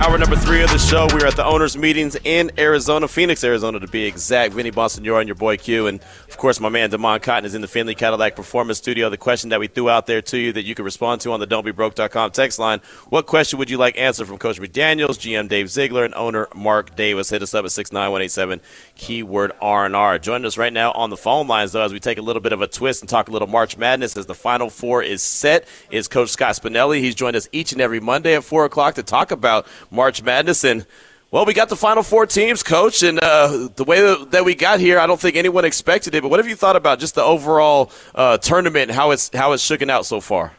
[0.00, 1.08] Hour number three of the show.
[1.12, 4.54] We're at the owners' meetings in Arizona, Phoenix, Arizona, to be exact.
[4.54, 7.62] Vinny Bonsignore and your boy Q, and of course, my man Damon Cotton is in
[7.62, 9.10] the Findlay Cadillac Performance Studio.
[9.10, 11.40] The question that we threw out there to you that you can respond to on
[11.40, 15.68] the Don'tBeBroke.com text line: What question would you like answered from Coach McDaniels, GM Dave
[15.68, 17.30] Ziegler, and owner Mark Davis?
[17.30, 18.60] Hit us up at six nine one eight seven
[18.94, 20.16] keyword R and R.
[20.20, 22.52] Joining us right now on the phone lines, though, as we take a little bit
[22.52, 25.66] of a twist and talk a little March Madness as the Final Four is set,
[25.90, 27.00] is Coach Scott Spinelli.
[27.00, 30.64] He's joined us each and every Monday at four o'clock to talk about March Madness.
[30.64, 30.86] And
[31.30, 34.80] well, we got the final four teams, coach, and uh, the way that we got
[34.80, 36.22] here, I don't think anyone expected it.
[36.22, 39.52] But what have you thought about just the overall uh, tournament and how it's how
[39.52, 40.52] it's shooken out so far?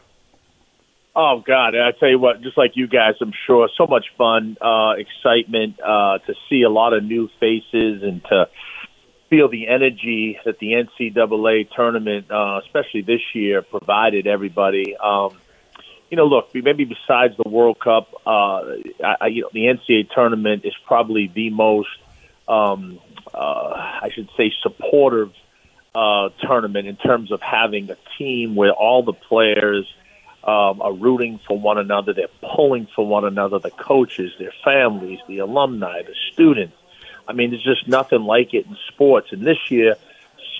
[1.14, 4.56] Oh God, I tell you what, just like you guys, I'm sure, so much fun,
[4.60, 8.48] uh, excitement uh, to see a lot of new faces and to
[9.28, 14.96] feel the energy that the NCAA tournament, uh, especially this year, provided everybody.
[14.96, 15.36] Um,
[16.10, 18.62] you know, look, maybe besides the World Cup, uh,
[19.20, 21.88] I, you know, the NCAA tournament is probably the most,
[22.48, 22.98] um,
[23.32, 25.32] uh, I should say, supportive
[25.94, 29.86] uh, tournament in terms of having a team where all the players
[30.42, 35.20] um, are rooting for one another, they're pulling for one another, the coaches, their families,
[35.28, 36.76] the alumni, the students.
[37.28, 39.28] I mean, there's just nothing like it in sports.
[39.30, 39.96] And this year,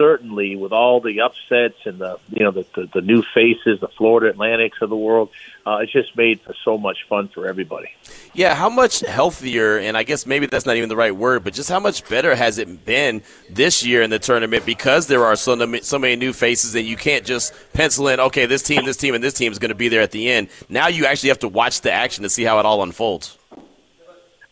[0.00, 3.88] certainly with all the upsets and the you know the the, the new faces, the
[3.88, 5.28] Florida Atlantics of the world,
[5.66, 7.90] uh, it's just made for so much fun for everybody.
[8.32, 11.52] Yeah, how much healthier, and I guess maybe that's not even the right word, but
[11.52, 15.36] just how much better has it been this year in the tournament because there are
[15.36, 18.86] so many, so many new faces, and you can't just pencil in, okay, this team,
[18.86, 20.48] this team, and this team is going to be there at the end.
[20.70, 23.36] Now you actually have to watch the action to see how it all unfolds.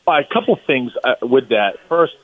[0.07, 1.77] Well, a couple things uh, with that.
[1.89, 2.15] First,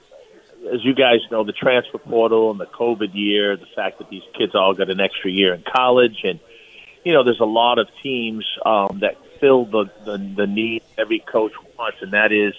[0.73, 4.23] as you guys know, the transfer portal and the COVID year, the fact that these
[4.37, 6.41] kids all got an extra year in college, and
[7.05, 11.19] you know, there's a lot of teams um, that fill the, the the need every
[11.19, 12.55] coach wants, and that is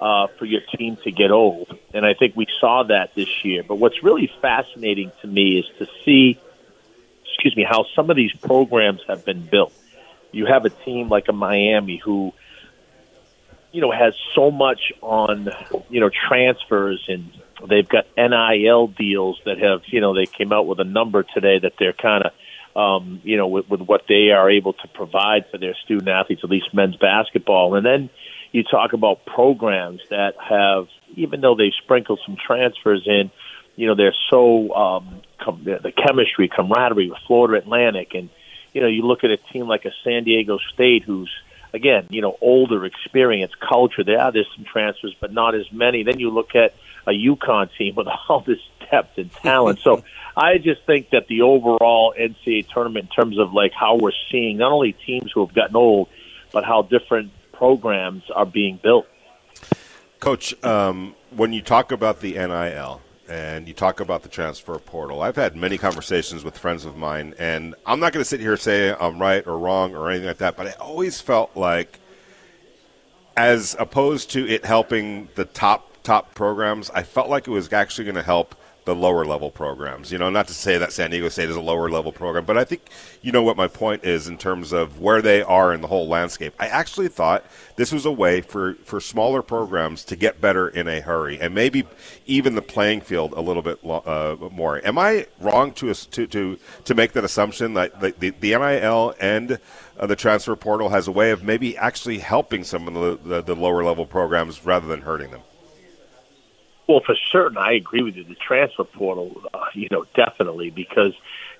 [0.00, 1.76] uh, for your team to get old.
[1.92, 3.62] And I think we saw that this year.
[3.62, 6.38] But what's really fascinating to me is to see,
[7.24, 9.72] excuse me, how some of these programs have been built.
[10.32, 12.32] You have a team like a Miami who
[13.72, 15.48] you know, has so much on,
[15.88, 17.30] you know, transfers and
[17.68, 21.58] they've got NIL deals that have, you know, they came out with a number today
[21.60, 22.32] that they're kind of,
[22.76, 26.42] um, you know, with, with what they are able to provide for their student athletes,
[26.42, 27.74] at least men's basketball.
[27.74, 28.10] And then
[28.52, 33.30] you talk about programs that have, even though they sprinkle some transfers in,
[33.76, 38.14] you know, they're so, um, com- the chemistry, camaraderie with Florida Atlantic.
[38.14, 38.30] And,
[38.72, 41.30] you know, you look at a team like a San Diego State who's,
[41.72, 44.04] again, you know, older experience, culture.
[44.04, 46.02] There are there's some transfers, but not as many.
[46.02, 46.74] Then you look at
[47.06, 48.60] a UConn team with all this
[48.90, 49.80] depth and talent.
[49.80, 50.04] so
[50.36, 54.58] I just think that the overall NCAA tournament, in terms of like how we're seeing
[54.58, 56.08] not only teams who have gotten old,
[56.52, 59.06] but how different programs are being built.
[60.18, 65.22] Coach, um, when you talk about the NIL, and you talk about the transfer portal.
[65.22, 68.52] I've had many conversations with friends of mine, and I'm not going to sit here
[68.52, 72.00] and say I'm right or wrong or anything like that, but I always felt like,
[73.36, 78.04] as opposed to it helping the top top programs, I felt like it was actually
[78.04, 80.10] going to help the lower level programs.
[80.10, 82.56] You know, not to say that San Diego State is a lower level program, but
[82.56, 82.82] I think
[83.22, 86.08] you know what my point is in terms of where they are in the whole
[86.08, 86.54] landscape.
[86.58, 87.44] I actually thought
[87.76, 91.54] this was a way for, for smaller programs to get better in a hurry and
[91.54, 91.84] maybe
[92.26, 94.84] even the playing field a little bit uh, more.
[94.86, 99.14] Am I wrong to to to, to make that assumption that the, the, the NIL
[99.20, 99.58] and
[99.98, 103.42] uh, the transfer portal has a way of maybe actually helping some of the, the,
[103.42, 105.42] the lower level programs rather than hurting them?
[106.90, 108.24] Well, for certain, I agree with you.
[108.24, 111.12] The transfer portal, uh, you know, definitely because,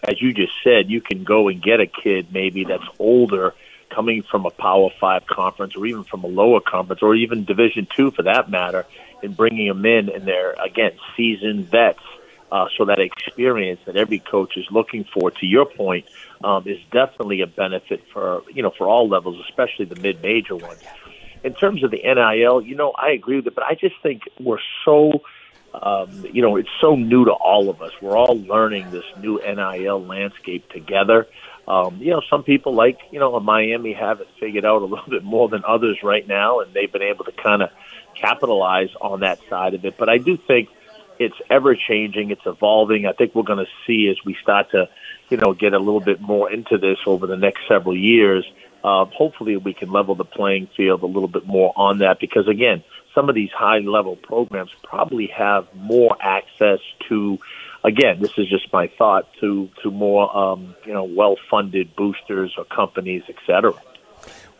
[0.03, 3.55] as you just said, you can go and get a kid maybe that's older,
[3.95, 7.87] coming from a Power Five conference, or even from a lower conference, or even Division
[7.97, 8.87] Two for that matter,
[9.23, 12.03] and bringing them in, and they're again seasoned vets.
[12.51, 16.07] Uh, so that experience that every coach is looking for, to your point,
[16.43, 20.83] um, is definitely a benefit for you know for all levels, especially the mid-major ones
[21.43, 24.23] in terms of the NIL, you know, I agree with it, but I just think
[24.39, 25.23] we're so,
[25.75, 27.93] um, you know, it's so new to all of us.
[28.01, 31.27] We're all learning this new NIL landscape together.
[31.69, 35.09] Um, you know, some people like you know Miami have it figured out a little
[35.09, 37.71] bit more than others right now, and they've been able to kind of
[38.15, 39.97] capitalize on that side of it.
[39.97, 40.69] But I do think
[41.21, 43.07] it's ever changing, it's evolving.
[43.07, 44.89] I think we're going to see as we start to,
[45.29, 48.51] you know, get a little bit more into this over the next several years.
[48.83, 52.49] Uh, hopefully, we can level the playing field a little bit more on that because
[52.49, 52.83] again,
[53.15, 56.79] some of these high level programs probably have more access
[57.09, 57.39] to
[57.85, 62.55] again, this is just my thought to to more um, you know well funded boosters
[62.57, 63.75] or companies, et cetera.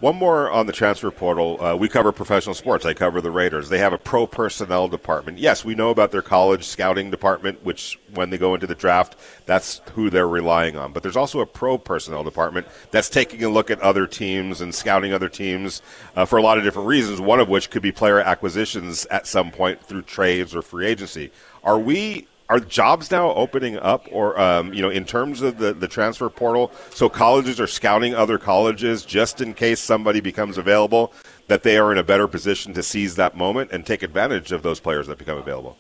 [0.01, 1.63] One more on the transfer portal.
[1.63, 2.87] Uh, we cover professional sports.
[2.87, 3.69] I cover the Raiders.
[3.69, 5.37] They have a pro personnel department.
[5.37, 9.15] Yes, we know about their college scouting department, which when they go into the draft,
[9.45, 10.95] that's who they're relying on.
[10.95, 14.75] But there's also a pro personnel department that's taking a look at other teams and
[14.75, 15.83] scouting other teams
[16.17, 17.21] uh, for a lot of different reasons.
[17.21, 21.31] One of which could be player acquisitions at some point through trades or free agency.
[21.63, 25.73] Are we are jobs now opening up or um, you know in terms of the,
[25.73, 31.13] the transfer portal so colleges are scouting other colleges just in case somebody becomes available
[31.47, 34.63] that they are in a better position to seize that moment and take advantage of
[34.63, 35.79] those players that become available?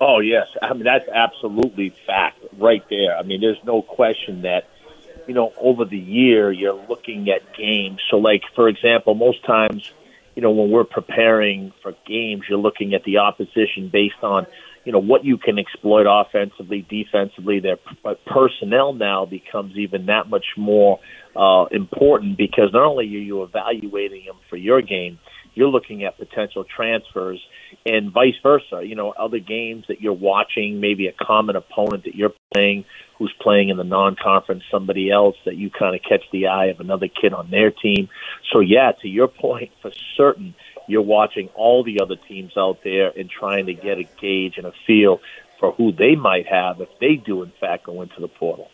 [0.00, 0.46] Oh yes.
[0.62, 3.16] I mean that's absolutely fact right there.
[3.18, 4.68] I mean there's no question that
[5.26, 8.00] you know over the year you're looking at games.
[8.08, 9.90] So like for example most times
[10.36, 14.46] you know when we're preparing for games you're looking at the opposition based on
[14.84, 17.60] you know what you can exploit offensively, defensively.
[17.60, 17.78] Their
[18.26, 20.98] personnel now becomes even that much more
[21.36, 25.18] uh, important because not only are you evaluating them for your game,
[25.54, 27.40] you're looking at potential transfers
[27.84, 28.82] and vice versa.
[28.84, 32.84] You know, other games that you're watching, maybe a common opponent that you're playing
[33.18, 36.80] who's playing in the non-conference, somebody else that you kind of catch the eye of
[36.80, 38.08] another kid on their team.
[38.52, 40.54] So yeah, to your point, for certain
[40.92, 44.66] you're watching all the other teams out there and trying to get a gauge and
[44.66, 45.20] a feel
[45.58, 48.68] for who they might have if they do, in fact, go into the portal.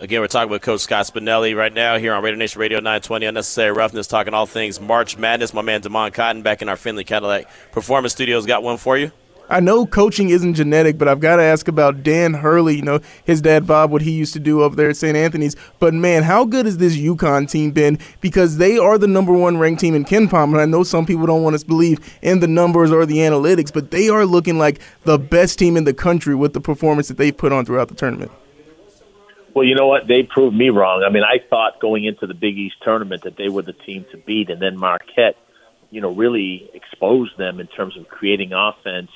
[0.00, 3.26] Again, we're talking with Coach Scott Spinelli right now here on Raider Nation Radio 920
[3.26, 5.54] Unnecessary Roughness, talking all things March Madness.
[5.54, 9.12] My man Damon Cotton back in our Findlay Cadillac Performance Studios got one for you.
[9.48, 12.76] I know coaching isn't genetic, but I've got to ask about Dan Hurley.
[12.76, 15.16] You know, his dad Bob, what he used to do up there at St.
[15.16, 15.56] Anthony's.
[15.78, 17.98] But man, how good has this UConn team been?
[18.20, 21.26] Because they are the number one ranked team in KenPom, and I know some people
[21.26, 24.80] don't want to believe in the numbers or the analytics, but they are looking like
[25.04, 27.94] the best team in the country with the performance that they've put on throughout the
[27.94, 28.32] tournament.
[29.54, 30.06] Well, you know what?
[30.08, 31.04] They proved me wrong.
[31.06, 34.06] I mean, I thought going into the Big East tournament that they were the team
[34.12, 35.36] to beat, and then Marquette,
[35.90, 39.10] you know, really exposed them in terms of creating offense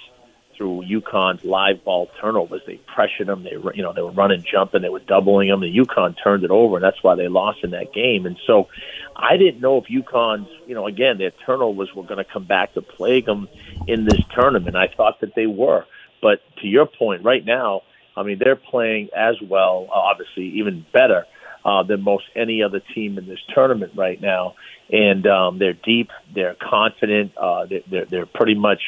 [0.56, 2.62] through UConn's live ball turnovers.
[2.66, 3.44] They pressured them.
[3.44, 4.82] They, you know, they were running, jumping.
[4.82, 5.62] They were doubling them.
[5.62, 8.26] And UConn turned it over, and that's why they lost in that game.
[8.26, 8.68] And so,
[9.14, 12.74] I didn't know if UConn's, you know, again, their turnovers were going to come back
[12.74, 13.48] to plague them
[13.86, 14.76] in this tournament.
[14.76, 15.84] I thought that they were,
[16.20, 17.82] but to your point, right now,
[18.16, 21.24] I mean, they're playing as well, obviously, even better.
[21.64, 24.54] Uh, than most any other team in this tournament right now,
[24.88, 28.80] and um, they're deep, they're confident, uh, they're, they're they're pretty much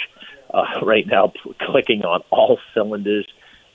[0.52, 3.26] uh, right now clicking on all cylinders.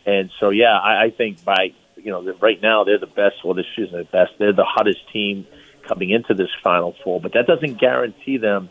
[0.06, 3.44] And so, yeah, I, I think by you know right now they're the best.
[3.44, 4.34] Well, this isn't the best.
[4.38, 5.48] They're the hottest team
[5.88, 8.70] coming into this Final Four, but that doesn't guarantee them,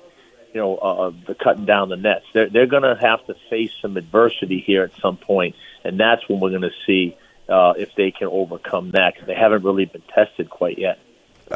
[0.52, 2.26] you know, uh, the cutting down the nets.
[2.34, 6.28] They're they're going to have to face some adversity here at some point, and that's
[6.28, 7.16] when we're going to see
[7.49, 9.16] uh, if they can overcome that.
[9.16, 10.99] Cause they haven't really been tested quite yet.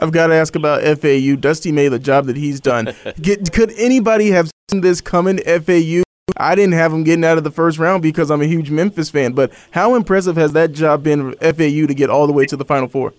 [0.01, 1.37] I've got to ask about FAU.
[1.37, 2.95] Dusty May, the job that he's done.
[3.21, 5.39] Get, could anybody have seen this coming?
[5.39, 6.06] FAU
[6.37, 9.11] I didn't have them getting out of the first round because I'm a huge Memphis
[9.11, 9.33] fan.
[9.33, 12.65] But how impressive has that job been FAU to get all the way to the
[12.65, 13.15] Final Four?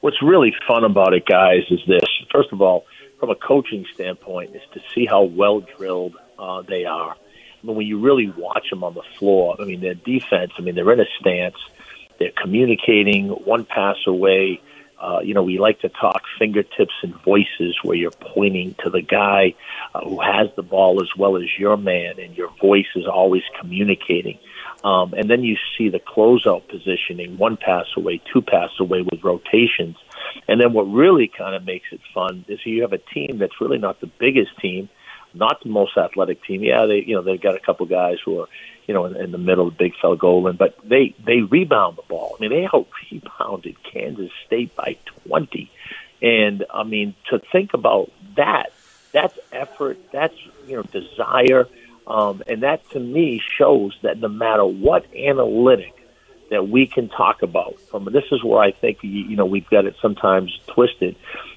[0.00, 2.00] What's really fun about it, guys, is this.
[2.32, 2.86] First of all,
[3.20, 7.10] from a coaching standpoint, is to see how well drilled uh, they are.
[7.10, 10.62] I mean, when you really watch them on the floor, I mean, their defense, I
[10.62, 11.56] mean, they're in a stance,
[12.18, 14.62] they're communicating one pass away
[14.98, 19.02] uh, you know, we like to talk fingertips and voices where you're pointing to the
[19.02, 19.54] guy
[19.94, 23.42] uh, who has the ball as well as your man, and your voice is always
[23.60, 24.38] communicating.
[24.84, 29.22] Um, and then you see the closeout positioning, one pass away, two pass away with
[29.22, 29.96] rotations.
[30.48, 33.60] And then what really kind of makes it fun is you have a team that's
[33.60, 34.88] really not the biggest team,
[35.34, 36.62] not the most athletic team.
[36.62, 38.48] Yeah, they you know they've got a couple guys who are
[38.86, 42.02] you know, in, in the middle of Big Fella Goldin, but they they rebound the
[42.02, 42.36] ball.
[42.36, 44.96] I mean, they out rebounded Kansas State by
[45.28, 45.70] 20,
[46.22, 48.72] and I mean, to think about that,
[49.12, 50.34] that's effort, that's
[50.66, 51.66] you know, desire,
[52.06, 55.92] um, and that to me shows that no matter what analytic
[56.50, 59.84] that we can talk about, from this is where I think you know we've got
[59.84, 61.16] it sometimes twisted.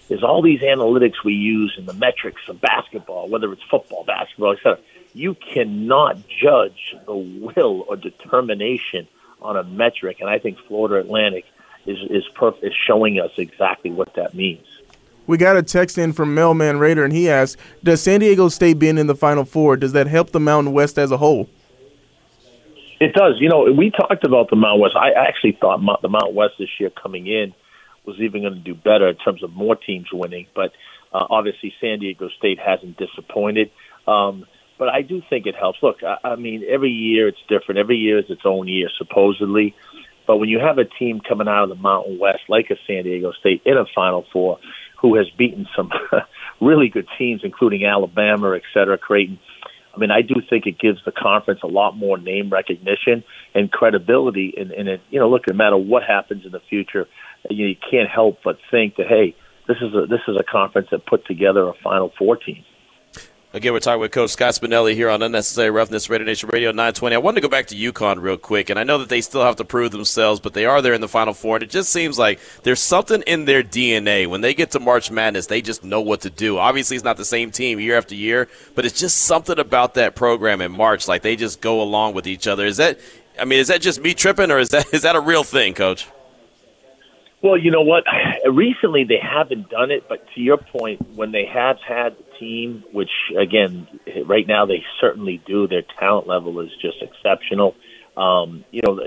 [0.10, 4.54] Is all these analytics we use in the metrics of basketball, whether it's football, basketball,
[4.54, 4.80] etc
[5.14, 9.08] you cannot judge the will or determination
[9.42, 10.18] on a metric.
[10.20, 11.46] And I think Florida Atlantic
[11.86, 14.66] is is, perf- is showing us exactly what that means.
[15.28, 18.80] We got a text in from Mailman Raider, and he asks, "Does San Diego State
[18.80, 21.50] being in the Final Four does that help the Mountain West as a whole?"
[23.00, 23.40] It does.
[23.40, 24.96] You know, we talked about the Mountain West.
[24.96, 27.54] I actually thought the Mountain West this year coming in
[28.06, 30.74] was even going to do better in terms of more teams winning, but
[31.14, 33.72] uh, obviously San Diego State hasn't disappointed.
[34.08, 34.46] Um,
[34.80, 35.78] but I do think it helps.
[35.84, 37.78] Look, I, I mean, every year it's different.
[37.80, 39.76] Every year is its own year, supposedly.
[40.26, 43.04] But when you have a team coming out of the Mountain West like a San
[43.04, 44.58] Diego State in a Final Four,
[45.02, 45.92] who has beaten some
[46.62, 49.38] really good teams, including Alabama, et cetera, Creighton.
[49.94, 53.72] I mean, I do think it gives the conference a lot more name recognition and
[53.72, 54.54] credibility.
[54.58, 57.08] And, and it, you know, look, no matter what happens in the future,
[57.50, 59.36] you, know, you can't help but think that hey,
[59.68, 62.64] this is a this is a conference that put together a Final Four team.
[63.52, 67.16] Again, we're talking with Coach Scott Spinelli here on Unnecessary Roughness, Raider Nation Radio 920.
[67.16, 69.42] I wanted to go back to UConn real quick, and I know that they still
[69.42, 71.92] have to prove themselves, but they are there in the Final Four, and it just
[71.92, 74.28] seems like there's something in their DNA.
[74.28, 76.60] When they get to March Madness, they just know what to do.
[76.60, 80.16] Obviously, it's not the same team year after year, but it's just something about that
[80.16, 81.08] program in March.
[81.08, 82.68] Like they just go along with each other.
[82.68, 83.00] Is that,
[83.40, 85.74] I mean, is that just me tripping, or is that is that a real thing,
[85.74, 86.06] Coach?
[87.42, 88.04] Well, you know what?
[88.50, 92.84] Recently, they haven't done it, but to your point, when they have had the team,
[92.92, 93.88] which again,
[94.26, 97.76] right now they certainly do, their talent level is just exceptional.
[98.18, 99.00] Um, you know,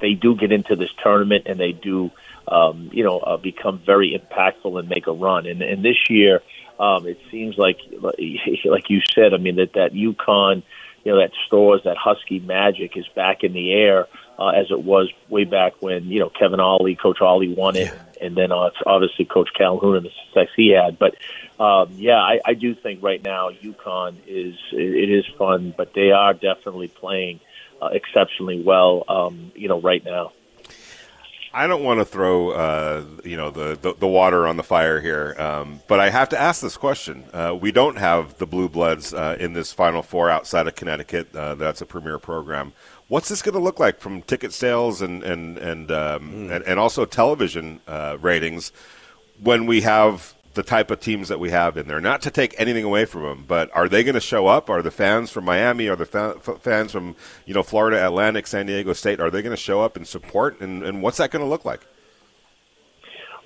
[0.00, 2.10] they do get into this tournament and they do,
[2.48, 5.46] um, you know, uh, become very impactful and make a run.
[5.46, 6.40] And, and this year,
[6.80, 10.64] um, it seems like, like you said, I mean that that UConn
[11.04, 14.06] you know that stores that Husky magic is back in the air
[14.38, 17.86] uh, as it was way back when you know Kevin Ollie, Coach Ollie won it,
[17.86, 18.26] yeah.
[18.26, 20.98] and then uh, obviously Coach Calhoun and the success he had.
[20.98, 21.16] But
[21.60, 26.10] um, yeah, I, I do think right now UConn is it is fun, but they
[26.10, 27.40] are definitely playing
[27.80, 29.04] uh, exceptionally well.
[29.08, 30.32] Um, you know, right now.
[31.56, 35.00] I don't want to throw, uh, you know, the, the, the, water on the fire
[35.00, 37.22] here, um, but I have to ask this question.
[37.32, 41.32] Uh, we don't have the Blue Bloods uh, in this Final Four outside of Connecticut.
[41.32, 42.72] Uh, that's a premier program.
[43.08, 46.54] What's this going to look like from ticket sales and and and um, mm.
[46.54, 48.72] and, and, also television uh, ratings
[49.42, 52.00] when we have the type of teams that we have in there.
[52.00, 54.70] Not to take anything away from them, but are they going to show up?
[54.70, 55.88] Are the fans from Miami?
[55.88, 59.20] Are the fa- fans from you know Florida Atlantic, San Diego State?
[59.20, 60.60] Are they going to show up and support?
[60.60, 61.86] And, and what's that going to look like?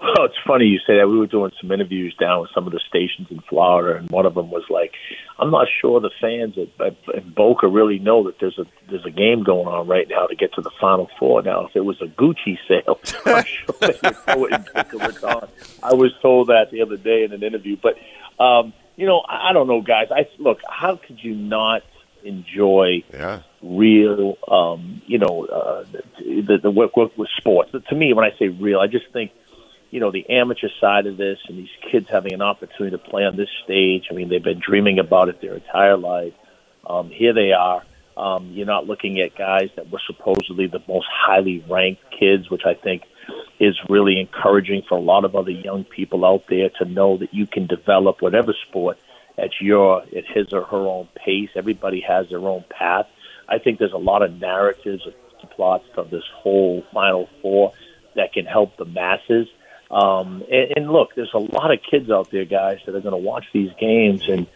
[0.01, 1.09] Well, it's funny you say that.
[1.09, 4.27] We were doing some interviews down with some of the stations in Florida, and one
[4.27, 4.93] of them was like,
[5.39, 9.05] "I'm not sure the fans at, at, at Boca really know that there's a there's
[9.05, 11.43] a game going on right now to get to the Final Four.
[11.43, 14.99] Now, if it was a Gucci sale, I'm sure they would know it in Boca
[14.99, 15.49] Raton.
[15.83, 17.97] I was told that the other day in an interview, but
[18.43, 20.09] um, you know, I, I don't know, guys.
[20.13, 21.83] I look, how could you not
[22.25, 23.43] enjoy yeah.
[23.63, 25.85] real, um, you know, uh,
[26.19, 27.73] the, the, the work with sports?
[27.73, 29.33] To me, when I say real, I just think
[29.91, 33.25] you know, the amateur side of this and these kids having an opportunity to play
[33.25, 34.05] on this stage.
[34.11, 36.35] I mean, they've been dreaming about it their entire life.
[36.87, 37.83] Um, here they are.
[38.17, 42.63] Um, you're not looking at guys that were supposedly the most highly ranked kids, which
[42.67, 43.05] I think
[43.61, 47.33] is really encouraging for a lot of other young people out there to know that
[47.33, 48.99] you can develop whatever sport
[49.37, 51.51] at your at his or her own pace.
[51.55, 53.07] Everybody has their own path.
[53.49, 55.15] I think there's a lot of narratives, and
[55.51, 57.73] plots of this whole Final Four
[58.15, 59.49] that can help the masses
[59.91, 63.13] um, and, and look, there's a lot of kids out there, guys, that are going
[63.13, 64.47] to watch these games and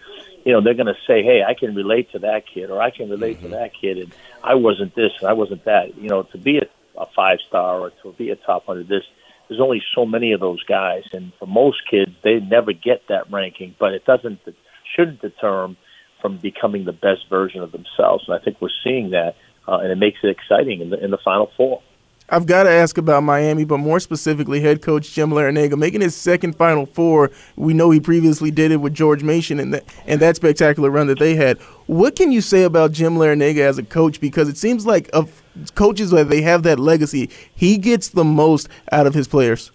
[0.45, 2.91] you know they're going to say, "Hey, I can relate to that kid, or I
[2.91, 3.51] can relate mm-hmm.
[3.51, 6.59] to that kid, and I wasn't this, and I wasn't that." You know, to be
[6.59, 9.05] a, a five star or to be a top hundred, this
[9.49, 13.31] there's only so many of those guys, and for most kids, they never get that
[13.31, 13.75] ranking.
[13.79, 14.41] But it doesn't
[14.97, 15.77] shouldn't deter them
[16.21, 19.37] from becoming the best version of themselves, and I think we're seeing that,
[19.69, 21.83] uh, and it makes it exciting in the in the Final Four.
[22.29, 26.17] I've got to ask about Miami, but more specifically, head coach Jim Larrañaga making his
[26.17, 27.31] second Final Four.
[27.57, 31.09] We know he previously did it with George Mason and that and that spectacular run
[31.09, 31.59] that they had.
[31.87, 34.21] What can you say about Jim Larrañaga as a coach?
[34.21, 35.43] Because it seems like of
[35.75, 39.71] coaches where they have that legacy, he gets the most out of his players.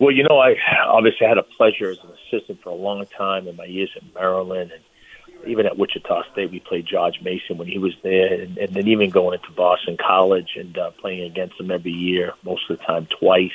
[0.00, 0.56] Well, you know, I
[0.86, 4.10] obviously had a pleasure as an assistant for a long time in my years in
[4.14, 4.82] Maryland and
[5.46, 8.88] even at Wichita State, we played George Mason when he was there, and, and then
[8.88, 12.84] even going into Boston College and uh, playing against him every year, most of the
[12.84, 13.52] time twice.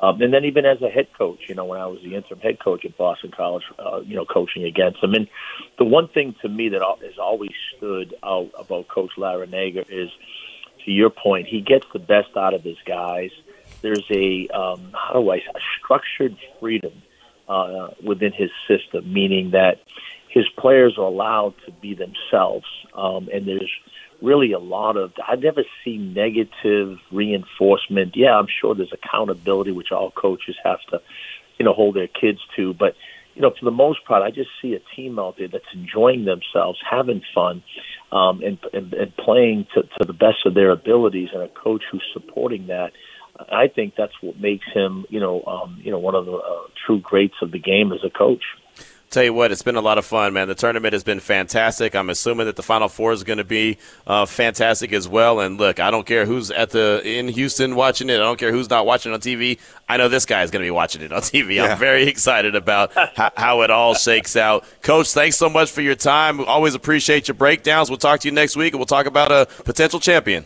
[0.00, 2.40] Um, and then even as a head coach, you know, when I was the interim
[2.40, 5.14] head coach at Boston College, uh, you know, coaching against him.
[5.14, 5.28] And
[5.76, 10.10] the one thing to me that has always stood out about Coach Larrañaga is,
[10.84, 13.30] to your point, he gets the best out of his guys.
[13.82, 17.02] There's a um, how do I a structured freedom
[17.48, 19.80] uh, within his system, meaning that
[20.30, 23.70] his players are allowed to be themselves, um, and there's
[24.20, 28.16] really a lot of I never see negative reinforcement.
[28.16, 31.00] Yeah, I'm sure there's accountability, which all coaches have to,
[31.58, 32.94] you know, hold their kids to, but
[33.38, 36.24] you know, for the most part, I just see a team out there that's enjoying
[36.24, 37.62] themselves, having fun,
[38.10, 41.84] um, and, and, and playing to, to the best of their abilities, and a coach
[41.88, 42.90] who's supporting that.
[43.38, 46.62] I think that's what makes him, you know, um, you know, one of the uh,
[46.84, 48.42] true greats of the game as a coach.
[49.10, 50.48] Tell you what, it's been a lot of fun, man.
[50.48, 51.96] The tournament has been fantastic.
[51.96, 55.40] I'm assuming that the Final Four is going to be uh, fantastic as well.
[55.40, 58.16] And look, I don't care who's at the in Houston watching it.
[58.16, 59.58] I don't care who's not watching on TV.
[59.88, 61.54] I know this guy is going to be watching it on TV.
[61.54, 61.64] Yeah.
[61.64, 64.66] I'm very excited about how, how it all shakes out.
[64.82, 66.40] Coach, thanks so much for your time.
[66.40, 67.88] always appreciate your breakdowns.
[67.88, 70.44] We'll talk to you next week, and we'll talk about a potential champion.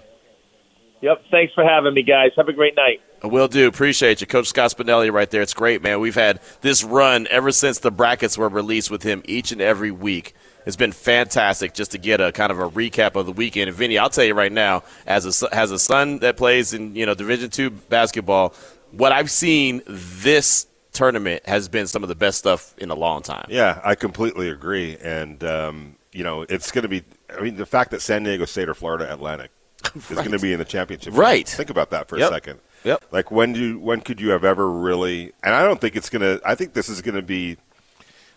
[1.02, 1.24] Yep.
[1.30, 2.30] Thanks for having me, guys.
[2.36, 3.00] Have a great night.
[3.24, 3.68] Will do.
[3.68, 4.26] Appreciate you.
[4.26, 5.42] Coach Scott Spinelli right there.
[5.42, 6.00] It's great, man.
[6.00, 9.90] We've had this run ever since the brackets were released with him each and every
[9.90, 10.34] week.
[10.64, 13.68] It's been fantastic just to get a kind of a recap of the weekend.
[13.68, 16.94] And Vinny, I'll tell you right now, as a, as a son that plays in
[16.94, 18.54] you know Division two basketball,
[18.92, 23.22] what I've seen this tournament has been some of the best stuff in a long
[23.22, 23.46] time.
[23.48, 24.96] Yeah, I completely agree.
[25.02, 27.02] And um, you know, it's going to be.
[27.36, 29.50] I mean, the fact that San Diego State or Florida Atlantic
[29.94, 30.10] right.
[30.10, 31.16] is going to be in the championship.
[31.16, 31.48] Right.
[31.48, 32.30] Think about that for yep.
[32.30, 32.60] a second.
[32.84, 33.04] Yep.
[33.10, 35.32] Like when do when could you have ever really?
[35.42, 36.40] And I don't think it's gonna.
[36.44, 37.56] I think this is gonna be.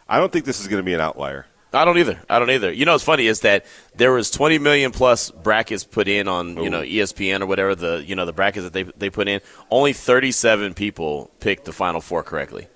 [0.07, 1.47] I don't think this is gonna be an outlier.
[1.73, 2.19] I don't either.
[2.29, 2.71] I don't either.
[2.71, 6.57] You know what's funny is that there was 20 million plus brackets put in on
[6.57, 9.41] you know ESPN or whatever the you know the brackets that they they put in.
[9.69, 12.67] Only 37 people picked the final four correctly,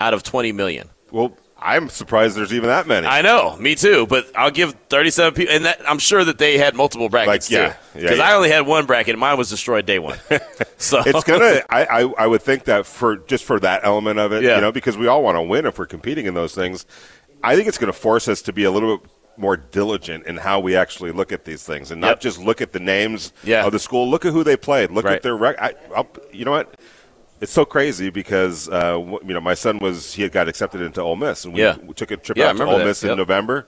[0.00, 0.88] out of 20 million.
[1.10, 3.06] Well, I'm surprised there's even that many.
[3.06, 4.06] I know, me too.
[4.06, 7.58] But I'll give 37 people, and that, I'm sure that they had multiple brackets like,
[7.58, 7.78] yeah, too.
[7.94, 8.30] Because yeah, yeah.
[8.30, 10.18] I only had one bracket, and mine was destroyed day one.
[10.76, 11.62] so it's gonna.
[11.68, 14.54] I, I, I would think that for just for that element of it, yeah.
[14.54, 16.86] you know, because we all want to win if we're competing in those things.
[17.42, 20.36] I think it's going to force us to be a little bit more diligent in
[20.36, 22.20] how we actually look at these things, and not yep.
[22.20, 23.64] just look at the names yeah.
[23.64, 24.08] of the school.
[24.08, 24.90] Look at who they played.
[24.90, 25.16] Look right.
[25.16, 25.36] at their.
[25.36, 25.74] Rec- I,
[26.32, 26.77] you know what?
[27.40, 31.00] It's so crazy because uh, you know my son was he had got accepted into
[31.00, 31.76] Ole Miss and we, yeah.
[31.76, 32.84] we took a trip yeah, out to Ole that.
[32.84, 33.12] Miss yep.
[33.12, 33.66] in November.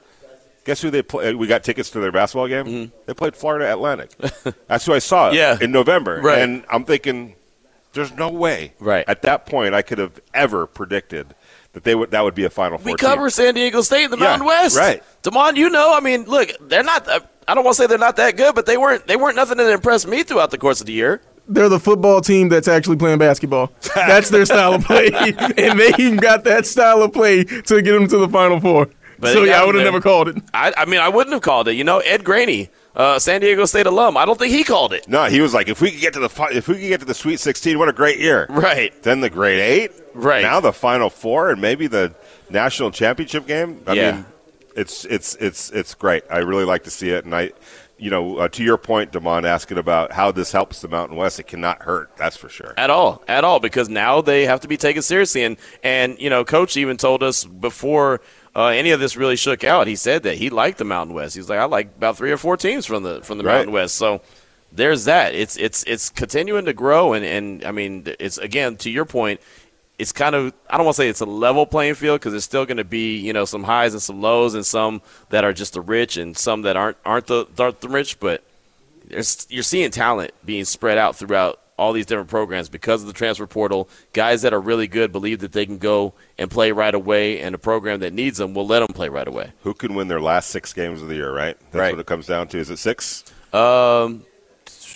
[0.65, 1.35] Guess who they play?
[1.35, 2.67] We got tickets to their basketball game.
[2.67, 2.97] Mm-hmm.
[3.07, 4.15] They played Florida Atlantic.
[4.67, 5.57] That's who I saw yeah.
[5.59, 6.21] in November.
[6.21, 6.41] Right.
[6.41, 7.35] And I'm thinking,
[7.95, 8.75] there's no way.
[8.79, 9.05] Right.
[9.09, 11.35] At that point, I could have ever predicted
[11.73, 12.93] that they would that would be a Final Four.
[12.93, 13.31] We cover team.
[13.31, 14.77] San Diego State in the yeah, Mountain West.
[14.77, 15.03] Right.
[15.23, 17.09] Demond, you know, I mean, look, they're not.
[17.49, 19.07] I don't want to say they're not that good, but they weren't.
[19.07, 22.21] They weren't nothing that impressed me throughout the course of the year they're the football
[22.21, 23.73] team that's actually playing basketball.
[23.95, 27.93] That's their style of play, and they even got that style of play to get
[27.93, 28.89] them to the Final Four.
[29.19, 30.43] But so yeah, I would have never called it.
[30.55, 31.75] I, I, mean, I wouldn't have called it.
[31.75, 34.17] You know, Ed Graney, uh, San Diego State alum.
[34.17, 35.07] I don't think he called it.
[35.09, 37.07] No, he was like, if we could get to the if we could get to
[37.07, 38.47] the Sweet 16, what a great year.
[38.49, 38.95] Right.
[39.03, 39.93] Then the Grade Eight.
[40.15, 40.43] Right.
[40.43, 42.15] Now the Final Four and maybe the
[42.49, 43.83] national championship game.
[43.87, 44.13] I yeah.
[44.13, 44.27] mean,
[44.75, 46.25] it's it's it's it's great.
[46.31, 47.51] I really like to see it, and I
[48.01, 51.39] you know, uh, to your point, Damon, asking about how this helps the Mountain West,
[51.39, 52.11] it cannot hurt.
[52.17, 52.73] That's for sure.
[52.77, 55.45] At all, at all, because now they have to be taken seriously.
[55.45, 58.23] And and you know, Coach even told us before
[58.57, 59.87] uh, any of this really shook out.
[59.87, 61.37] He said that he liked the Mountain West.
[61.37, 63.57] He's like, I like about three or four teams from the from the right.
[63.57, 63.97] Mountain West.
[63.97, 64.23] So
[64.73, 65.35] there's that.
[65.35, 69.41] It's it's it's continuing to grow, and and I mean, it's again to your point
[70.01, 72.45] it's kind of I don't want to say it's a level playing field because there's
[72.45, 75.53] still going to be you know some highs and some lows and some that are
[75.53, 78.43] just the rich and some that aren't aren't the aren't the rich, but
[79.07, 83.13] there's you're seeing talent being spread out throughout all these different programs because of the
[83.13, 83.89] transfer portal.
[84.13, 87.55] Guys that are really good believe that they can go and play right away, and
[87.55, 89.53] a program that needs them will let them play right away.
[89.63, 91.33] Who can win their last six games of the year?
[91.33, 91.57] Right.
[91.73, 91.93] That's right.
[91.93, 92.59] what it comes down to.
[92.59, 93.25] Is it six?
[93.53, 94.25] Um,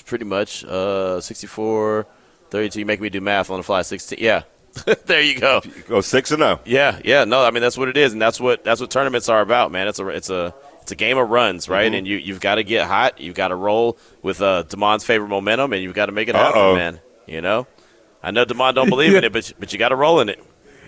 [0.06, 0.64] pretty much.
[0.64, 2.06] Uh, 64,
[2.50, 2.78] 32.
[2.78, 3.82] You make me do math on the fly.
[3.82, 4.18] 16.
[4.20, 4.42] Yeah.
[5.06, 5.60] there you go.
[5.64, 6.60] You go six and zero.
[6.64, 7.24] Yeah, yeah.
[7.24, 9.70] No, I mean that's what it is, and that's what that's what tournaments are about,
[9.72, 9.88] man.
[9.88, 11.86] It's a it's a it's a game of runs, right?
[11.86, 11.94] Mm-hmm.
[11.94, 13.20] And you you've got to get hot.
[13.20, 16.34] You've got to roll with uh, Demon's favorite momentum, and you've got to make it
[16.34, 16.74] happen, Uh-oh.
[16.74, 17.00] man.
[17.26, 17.66] You know,
[18.22, 20.42] I know Demond don't believe in it, but but you got to roll in it.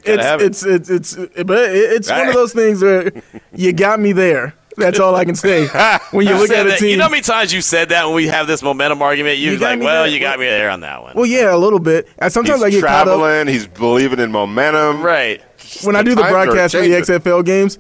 [0.05, 0.41] It's, it.
[0.43, 3.11] it's it's it's but it- it's one of those things where
[3.55, 4.55] you got me there.
[4.77, 5.67] That's all I can say.
[6.11, 8.05] When you look at a that- team, you know how many times you said that
[8.07, 9.39] when we have this momentum argument?
[9.39, 10.13] You, You like, well, there.
[10.13, 12.09] you got me there on that one, well, yeah, a little bit.
[12.19, 13.49] And sometimes I He's get caught up traveling.
[13.49, 15.03] He's believing in momentum.
[15.03, 15.41] right?
[15.83, 17.17] when I do the broadcast for the changing.
[17.17, 17.79] XFL games.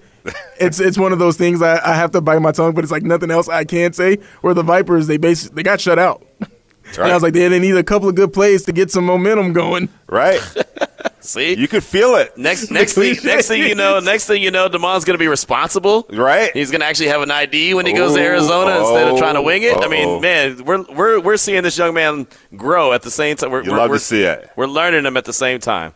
[0.58, 2.90] It's it's one of those things I, I have to bite my tongue, but it's
[2.90, 4.16] like nothing else I can say.
[4.40, 6.48] Where the Vipers, they base they got shut out, and
[6.98, 9.52] I was like, they, they need a couple of good plays to get some momentum
[9.52, 9.88] going.
[10.08, 10.40] Right.
[11.26, 12.36] See, You could feel it.
[12.38, 15.28] next next thing next thing you know, next thing you know, Demon's going to be
[15.28, 16.06] responsible.
[16.10, 16.52] Right.
[16.54, 19.18] He's going to actually have an ID when he goes to Ooh, Arizona instead of
[19.18, 19.76] trying to wing it.
[19.76, 19.88] I uh-oh.
[19.88, 23.50] mean, man, we're we're we're seeing this young man grow at the same time.
[23.50, 24.50] We're, You we're, love we're, to see it.
[24.56, 25.94] We're learning him at the same time.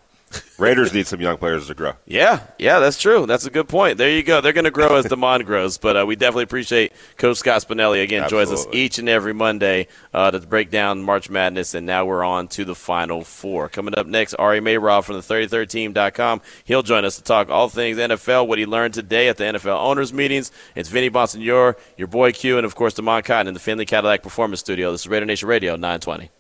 [0.59, 1.95] Raiders need some young players to grow.
[2.07, 3.27] Yeah, yeah, that's true.
[3.27, 3.99] That's a good point.
[3.99, 4.41] There you go.
[4.41, 5.79] They're going to grow as Demond grows.
[5.79, 9.89] But uh, we definitely appreciate Coach Scott Spinelli again joins us each and every Monday
[10.13, 11.75] uh, to break down March Madness.
[11.75, 13.69] And now we're on to the Final Four.
[13.69, 16.43] Coming up next, Ari Meirov from the 33rdteam.com.
[16.65, 19.79] He'll join us to talk all things NFL, what he learned today at the NFL
[19.79, 20.53] owners meetings.
[20.75, 24.23] It's Vinny Bonsignore, your boy Q, and of course Damon Cotton in the Findlay Cadillac
[24.23, 24.93] Performance Studio.
[24.93, 26.31] This is Raider Nation Radio 920.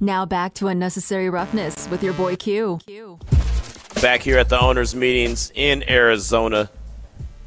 [0.00, 2.78] Now back to unnecessary roughness with your boy Q.
[4.00, 6.70] Back here at the owners' meetings in Arizona.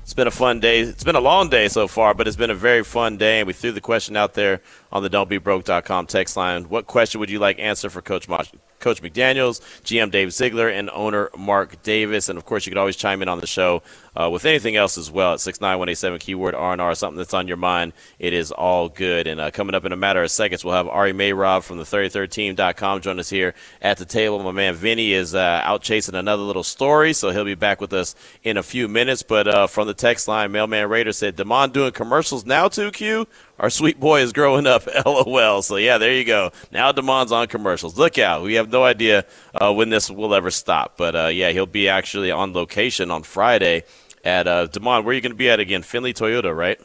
[0.04, 0.82] It's been a fun day.
[0.82, 3.40] It's been a long day so far, but it's been a very fun day.
[3.40, 4.62] And we threw the question out there
[4.92, 6.66] on the don'tbebroke.com text line.
[6.66, 8.50] What question would you like answer for Coach Mosh?
[8.82, 12.28] Coach McDaniels, GM Dave Ziegler, and owner Mark Davis.
[12.30, 13.82] And of course, you could always chime in on the show
[14.20, 17.18] uh, with anything else as well at six nine one eight seven keyword R&R, something
[17.18, 17.94] that's on your mind.
[18.20, 19.28] It is all good.
[19.28, 21.84] And uh, coming up in a matter of seconds, we'll have Ari Meirov from the
[21.84, 24.40] 33rdteam.com join us here at the table.
[24.44, 27.94] My man Vinny is uh, out chasing another little story, so he'll be back with
[27.94, 29.24] us in a few minutes.
[29.24, 33.28] But uh, from the text line, Mailman Raider said, Demond doing commercials now too, Q?
[33.62, 35.62] Our sweet boy is growing up, lol.
[35.62, 36.52] So, yeah, there you go.
[36.72, 37.96] Now Demond's on commercials.
[37.96, 38.42] Look out.
[38.42, 40.98] We have no idea uh, when this will ever stop.
[40.98, 43.84] But, uh, yeah, he'll be actually on location on Friday
[44.26, 45.04] at uh, Demond.
[45.04, 45.84] Where are you going to be at again?
[45.84, 46.82] Findlay Toyota, right?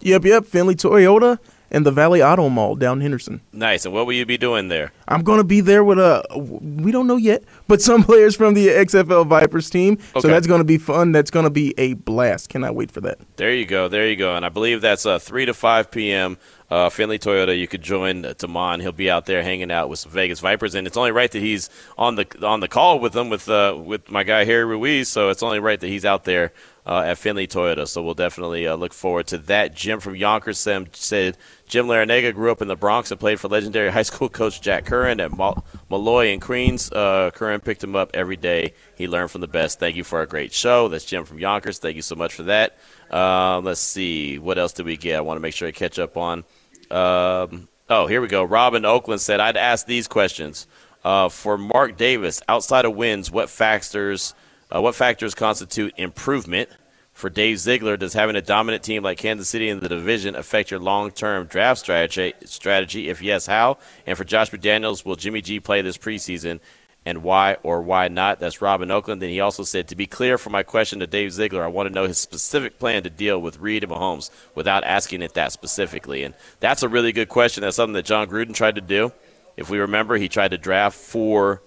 [0.00, 0.44] Yep, yep.
[0.44, 1.38] Findlay Toyota
[1.70, 3.40] and the Valley Auto Mall down Henderson.
[3.52, 3.84] Nice.
[3.84, 4.92] And what will you be doing there?
[5.06, 8.54] I'm going to be there with a, we don't know yet, but some players from
[8.54, 9.94] the XFL Vipers team.
[9.94, 10.20] Okay.
[10.20, 11.12] So that's going to be fun.
[11.12, 12.48] That's going to be a blast.
[12.48, 13.18] Cannot wait for that.
[13.36, 13.88] There you go.
[13.88, 14.34] There you go.
[14.34, 16.38] And I believe that's uh, 3 to 5 p.m.
[16.70, 18.80] Uh, Findlay Toyota, you could join Damon.
[18.80, 21.40] He'll be out there hanging out with some Vegas Vipers, and it's only right that
[21.40, 25.08] he's on the on the call with them with uh, with my guy Harry Ruiz.
[25.08, 26.52] So it's only right that he's out there
[26.88, 27.86] uh, at Findlay Toyota.
[27.86, 29.74] So we'll definitely uh, look forward to that.
[29.74, 33.90] Jim from Yonkers said Jim Larrañaga grew up in the Bronx and played for legendary
[33.90, 35.30] high school coach Jack Curran at
[35.90, 36.90] Molloy and Queens.
[36.90, 38.72] Uh, Curran picked him up every day.
[38.96, 39.78] He learned from the best.
[39.78, 40.88] Thank you for a great show.
[40.88, 41.78] That's Jim from Yonkers.
[41.78, 42.78] Thank you so much for that.
[43.12, 44.38] Uh, let's see.
[44.38, 45.18] What else did we get?
[45.18, 46.44] I want to make sure I catch up on.
[46.90, 48.44] Um, oh, here we go.
[48.44, 50.66] Robin Oakland said, I'd ask these questions.
[51.04, 54.34] Uh, for Mark Davis, outside of wins, what factors–
[54.74, 56.68] uh, what factors constitute improvement?
[57.12, 60.70] For Dave Ziegler, does having a dominant team like Kansas City in the division affect
[60.70, 62.32] your long-term draft strategy?
[62.44, 63.78] Strategy, if yes, how?
[64.06, 66.60] And for Josh McDaniels, will Jimmy G play this preseason,
[67.04, 68.38] and why or why not?
[68.38, 69.20] That's Robin Oakland.
[69.20, 71.88] Then he also said, to be clear for my question to Dave Ziegler, I want
[71.88, 75.50] to know his specific plan to deal with Reid and Mahomes without asking it that
[75.50, 76.22] specifically.
[76.22, 77.62] And that's a really good question.
[77.62, 79.12] That's something that John Gruden tried to do.
[79.56, 81.62] If we remember, he tried to draft for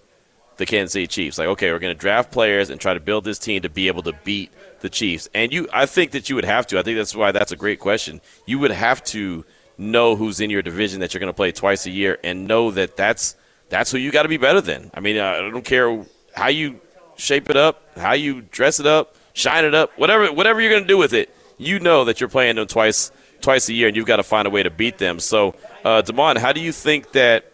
[0.61, 1.37] the Kansas City Chiefs.
[1.37, 3.87] Like, okay, we're going to draft players and try to build this team to be
[3.87, 5.27] able to beat the Chiefs.
[5.33, 6.79] And you, I think that you would have to.
[6.79, 8.21] I think that's why that's a great question.
[8.45, 9.43] You would have to
[9.77, 12.71] know who's in your division that you're going to play twice a year and know
[12.71, 13.35] that that's
[13.69, 14.91] that's who you got to be better than.
[14.93, 16.79] I mean, I don't care how you
[17.15, 20.83] shape it up, how you dress it up, shine it up, whatever whatever you're going
[20.83, 21.33] to do with it.
[21.57, 24.47] You know that you're playing them twice twice a year, and you've got to find
[24.47, 25.19] a way to beat them.
[25.19, 27.50] So, uh, Damon, how do you think that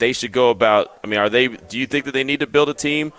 [0.00, 0.98] they should go about?
[1.04, 1.48] I mean, are they?
[1.48, 3.12] Do you think that they need to build a team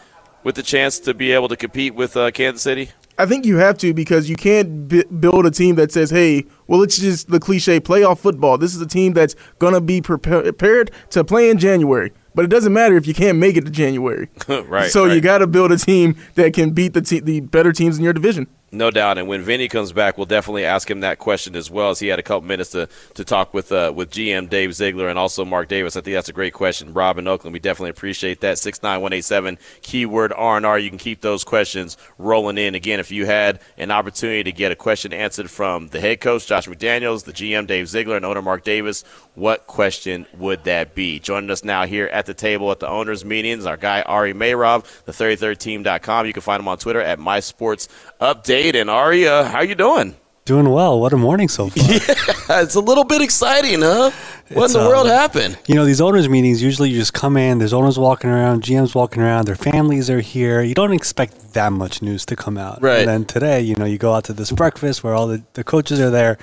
[0.44, 2.89] with the chance to be able to compete with uh, Kansas City?
[3.17, 6.46] I think you have to because you can't b- build a team that says, "Hey,
[6.67, 8.58] well, it's just the cliche playoff football.
[8.58, 12.74] This is a team that's gonna be prepared to play in January." But it doesn't
[12.74, 14.30] matter if you can't make it to January.
[14.48, 14.89] right.
[14.89, 15.13] So right.
[15.13, 18.04] you got to build a team that can beat the te- the better teams in
[18.04, 18.48] your division.
[18.73, 21.89] No doubt, and when Vinny comes back, we'll definitely ask him that question as well.
[21.89, 25.10] As he had a couple minutes to, to talk with uh, with GM Dave Ziegler
[25.10, 25.97] and also Mark Davis.
[25.97, 26.93] I think that's a great question.
[26.93, 28.57] Rob in Oakland, we definitely appreciate that.
[28.57, 30.79] Six nine one eight seven keyword R and R.
[30.79, 32.73] You can keep those questions rolling in.
[32.73, 36.47] Again, if you had an opportunity to get a question answered from the head coach
[36.47, 39.03] Josh McDaniels, the GM Dave Ziegler, and owner Mark Davis,
[39.36, 41.20] what question would that be?
[41.20, 45.04] Joining us now here at the table at the owners' meetings, our guy Ari Meirov,
[45.06, 46.26] the 33rdteam.com.
[46.26, 48.76] You can find him on Twitter at MySportsUpdate.
[48.76, 50.15] And Ari, uh, how you doing?
[50.44, 51.00] Doing well.
[51.00, 51.84] What a morning so far.
[52.52, 54.12] Yeah, it's a little bit exciting, huh?
[54.50, 55.58] What it's, in the world um, happened?
[55.67, 58.94] You know, these owners' meetings, usually you just come in, there's owners walking around, GMs
[58.94, 60.62] walking around, their families are here.
[60.62, 62.82] You don't expect that much news to come out.
[62.82, 63.00] Right.
[63.00, 65.63] And then today, you know, you go out to this breakfast where all the, the
[65.63, 66.38] coaches are there,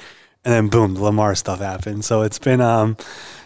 [0.49, 2.07] and then boom, the Lamar stuff happened.
[2.07, 2.63] So it's been.
[2.63, 2.97] Um,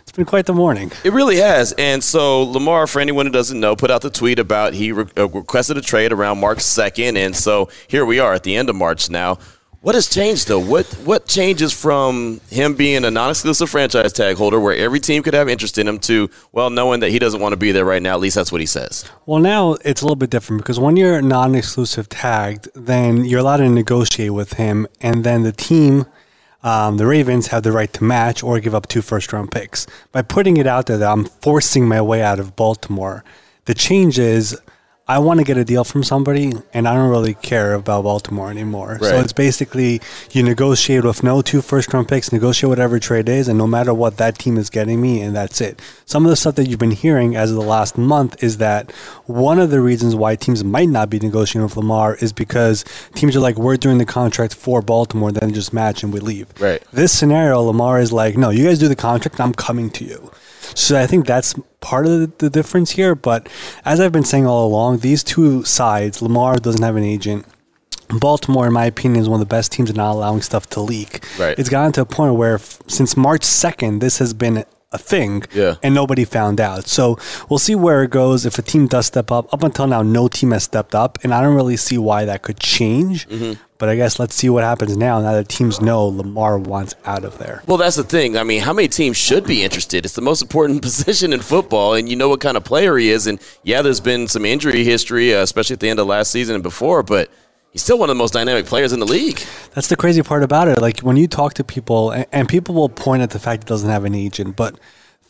[0.03, 0.91] it's been quite the morning.
[1.05, 1.73] It really has.
[1.79, 5.07] And so Lamar, for anyone who doesn't know, put out the tweet about he re-
[5.17, 7.17] uh, requested a trade around March 2nd.
[7.17, 9.39] And so here we are at the end of March now.
[9.81, 10.61] What has changed though?
[10.61, 15.35] What what changes from him being a non-exclusive franchise tag holder, where every team could
[15.35, 18.03] have interest in him, to well knowing that he doesn't want to be there right
[18.03, 18.15] now?
[18.15, 19.05] At least that's what he says.
[19.27, 23.57] Well, now it's a little bit different because when you're non-exclusive tagged, then you're allowed
[23.57, 26.07] to negotiate with him, and then the team
[26.63, 29.87] um, the Ravens have the right to match or give up two first round picks.
[30.13, 33.25] By putting it out there that I'm forcing my way out of Baltimore,
[33.65, 34.61] The change is
[35.09, 38.51] I want to get a deal from somebody, and I don't really care about Baltimore
[38.51, 38.99] anymore.
[39.01, 43.49] So it's basically you negotiate with no two first round picks, negotiate whatever trade is,
[43.49, 45.83] and no matter what that team is getting me, and that's it.
[46.07, 48.93] Some of the stuff that you've been hearing as of the last month is that
[49.27, 52.85] one of the reasons why teams might not be negotiating with Lamar is because
[53.17, 56.47] teams are like, we're doing the contract for Baltimore, then just match and we leave.
[56.61, 56.81] Right.
[56.93, 60.31] This scenario, Lamar is like, no, you guys do the contract, I'm coming to you.
[60.75, 63.15] So I think that's part of the, the difference here.
[63.15, 63.49] But
[63.85, 67.47] as I've been saying all along, these two sides, Lamar doesn't have an agent.
[68.09, 70.81] Baltimore, in my opinion, is one of the best teams at not allowing stuff to
[70.81, 71.25] leak.
[71.39, 71.59] Right.
[71.59, 75.43] It's gotten to a point where f- since March 2nd, this has been a thing
[75.55, 75.77] Yeah.
[75.83, 76.87] and nobody found out.
[76.87, 78.45] So we'll see where it goes.
[78.45, 81.19] If a team does step up, up until now, no team has stepped up.
[81.25, 83.27] And I don't really see why that could change.
[83.29, 83.55] Mm-hmm.
[83.83, 85.21] But I guess let's see what happens now.
[85.21, 87.65] Now that teams know Lamar wants out of there.
[87.67, 88.37] Well, that's the thing.
[88.37, 90.05] I mean, how many teams should be interested?
[90.05, 93.11] It's the most important position in football, and you know what kind of player he
[93.11, 93.27] is.
[93.27, 96.55] And yeah, there's been some injury history, uh, especially at the end of last season
[96.55, 97.29] and before, but
[97.73, 99.43] he's still one of the most dynamic players in the league.
[99.75, 100.81] That's the crazy part about it.
[100.81, 103.69] Like when you talk to people, and, and people will point at the fact it
[103.69, 104.79] doesn't have an agent, but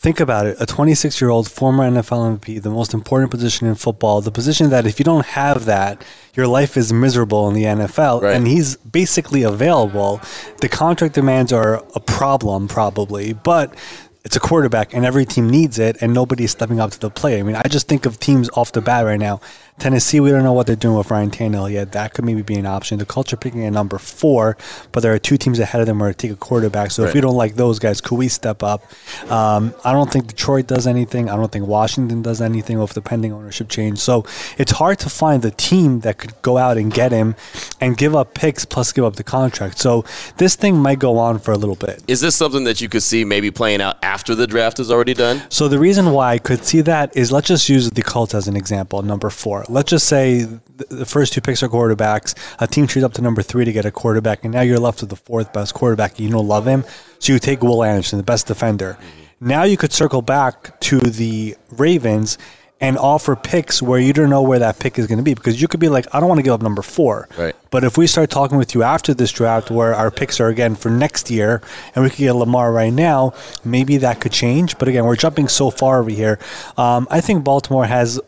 [0.03, 3.75] think about it: a 26 year old former NFL MVP, the most important position in
[3.77, 7.65] football, the position that if you don't have that, your life is miserable in the
[7.65, 8.35] NFL, Right.
[8.37, 10.21] and he's basically available.
[10.61, 13.75] The contract demands are a problem, probably, but.
[14.25, 17.41] It's a quarterback, and every team needs it, and nobody's stepping up to the plate.
[17.41, 19.41] I mean, I just think of teams off the bat right now.
[19.79, 21.93] Tennessee, we don't know what they're doing with Ryan Tannehill yet.
[21.93, 22.99] That could maybe be an option.
[22.99, 24.57] The culture picking at number four,
[24.93, 26.91] but there are two teams ahead of them where to take a quarterback.
[26.93, 27.15] So if Right.
[27.17, 28.85] we don't like those guys, could we step up?
[29.31, 31.29] Um, I don't think Detroit does anything.
[31.29, 33.99] I don't think Washington does anything with the pending ownership change.
[33.99, 34.25] So
[34.59, 37.35] it's hard to find the team that could go out and get him
[37.81, 39.79] and give up picks plus give up the contract.
[39.79, 40.05] So
[40.37, 42.03] this thing might go on for a little bit.
[42.07, 45.15] Is this something that you could see maybe playing out after the draft is already
[45.15, 45.43] done?
[45.49, 48.47] So the reason why I could see that is let's just use the Colts as
[48.47, 49.65] an example, number four.
[49.73, 52.35] Let's just say the first two picks are quarterbacks.
[52.61, 55.01] A team trades up to number three to get a quarterback, and now you're left
[55.01, 56.21] with the fourth best quarterback.
[56.21, 56.85] You don't love him,
[57.19, 58.99] so you take Will Anderson, the best defender.
[59.41, 62.37] Now you could circle back to the Ravens
[62.83, 65.63] and offer picks where you don't know where that pick is going to be because
[65.63, 67.29] you could be like, I don't want to give up number four.
[67.39, 67.55] Right.
[67.71, 70.75] But if we start talking with you after this draft, where our picks are again
[70.75, 71.63] for next year,
[71.95, 74.77] and we could get Lamar right now, maybe that could change.
[74.79, 76.41] But again, we're jumping so far over here.
[76.77, 78.21] Um, I think Baltimore has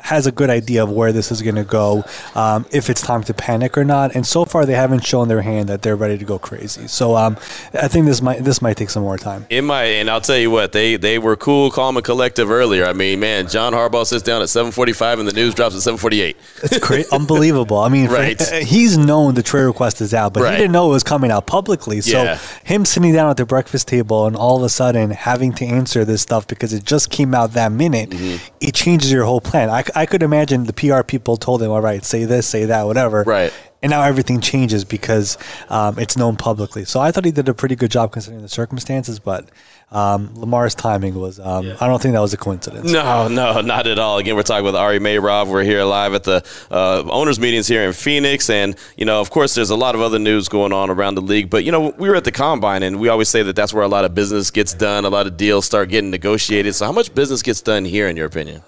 [0.00, 3.22] has a good idea of where this is going to go, um, if it's time
[3.24, 4.14] to panic or not.
[4.14, 6.88] And so far, they haven't shown their hand that they're ready to go crazy.
[6.88, 7.36] So um,
[7.74, 9.46] I think this might this might take some more time.
[9.50, 12.84] It might, and I'll tell you what, they they were cool, calm, and collective earlier.
[12.86, 16.34] I mean, man, John Harbaugh sits down at 7:45, and the news drops at 7:48.
[16.64, 17.78] It's cra- unbelievable.
[17.78, 18.40] I mean, for- Right.
[18.62, 20.52] he's known the trade request is out, but Right.
[20.52, 22.00] he didn't know it was coming out publicly.
[22.00, 22.38] So Yeah.
[22.64, 26.04] him sitting down at the breakfast table and all of a sudden having to answer
[26.04, 28.36] this stuff because it just came out that minute, Mm-hmm.
[28.60, 29.70] it changes your whole plan.
[29.70, 32.86] I, I could imagine the PR people told him, all right, say this, say that,
[32.86, 33.22] whatever.
[33.24, 33.52] Right.
[33.82, 35.38] And now everything changes because
[35.70, 36.84] um, it's known publicly.
[36.84, 39.48] So I thought he did a pretty good job considering the circumstances, but
[39.90, 42.92] um, Lamar's timing was, um, I don't think that was a coincidence.
[42.92, 44.18] No, no, not at all.
[44.18, 45.48] Again, we're talking with Ari Meirov.
[45.48, 49.30] We're here live at the uh, owners' meetings here in Phoenix, and you know, of
[49.30, 51.50] course, there's a lot of other news going on around the league.
[51.50, 53.82] But you know, we were at the combine, and we always say that that's where
[53.82, 56.74] a lot of business gets done, a lot of deals start getting negotiated.
[56.74, 58.62] So, how much business gets done here, in your opinion?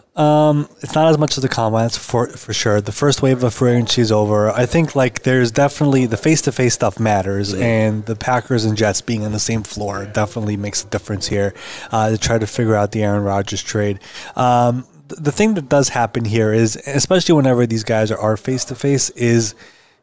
[0.82, 2.80] It's not as much as the combine, that's for for sure.
[2.80, 4.50] The first wave of free agency is over.
[4.50, 8.76] I think like there's definitely the face to face stuff matters, and the Packers and
[8.76, 11.54] Jets being on the same floor definitely makes a difference here
[11.90, 14.00] uh, to try to figure out the Aaron Rodgers trade.
[14.36, 18.64] Um, th- the thing that does happen here is, especially whenever these guys are face
[18.66, 19.54] to face, is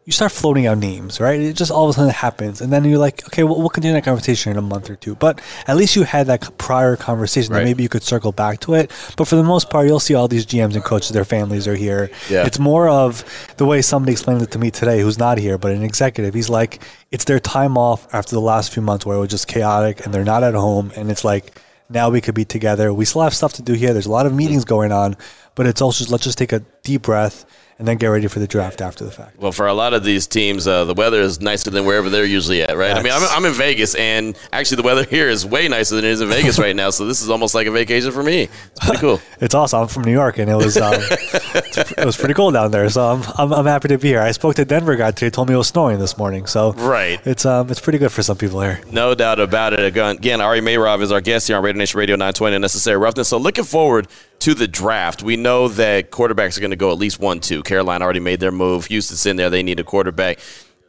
[0.06, 1.40] you start floating out names, right?
[1.40, 3.94] It just all of a sudden happens, and then you're like, okay, well, we'll continue
[3.94, 5.14] that conversation in a month or two.
[5.14, 7.60] But at least you had that prior conversation Right.
[7.60, 8.90] that maybe you could circle back to it.
[9.18, 11.76] But for the most part, you'll see all these GMs and coaches, their families are
[11.76, 12.10] here.
[12.28, 12.46] Yeah.
[12.46, 13.24] It's more of
[13.58, 16.34] the way somebody explained it to me today, who's not here, but an executive.
[16.34, 16.82] He's like,
[17.12, 20.14] it's their time off after the last few months where it was just chaotic, and
[20.14, 21.60] they're not at home, and it's like.
[21.92, 22.94] Now we could be together.
[22.94, 23.94] We still have stuff to do here.
[23.94, 25.18] There's a lot of meetings going on,
[25.56, 27.48] but it's also just, let's just take a deep breath
[27.80, 29.40] and then get ready for the draft after the fact.
[29.40, 32.26] Well, for a lot of these teams, uh, the weather is nicer than wherever they're
[32.26, 32.92] usually at, right?
[32.96, 36.04] I mean, I'm, I'm in Vegas, and actually, the weather here is way nicer than
[36.06, 36.90] it is in Vegas right now.
[36.90, 38.44] So this is almost like a vacation for me.
[38.44, 39.22] It's pretty cool.
[39.42, 39.80] It's awesome.
[39.84, 42.90] I'm from New York, and it was um, it was pretty cold down there.
[42.90, 44.20] So I'm, I'm I'm happy to be here.
[44.20, 45.30] I spoke to Denver guy today.
[45.30, 46.46] Told me it was snowing this morning.
[46.46, 47.26] So Right.
[47.26, 48.82] it's um it's pretty good for some people here.
[48.92, 49.80] No doubt about it.
[49.80, 53.30] Again, again, Ari Meirov is our guest here on Radio Nation Radio 920 Necessary Roughness.
[53.30, 54.08] So looking forward
[54.40, 55.22] to the draft.
[55.22, 57.64] We know that quarterbacks are going to go at least one, two.
[57.64, 58.86] Carolina already made their move.
[58.86, 59.50] Houston's in there.
[59.50, 60.40] They need a quarterback.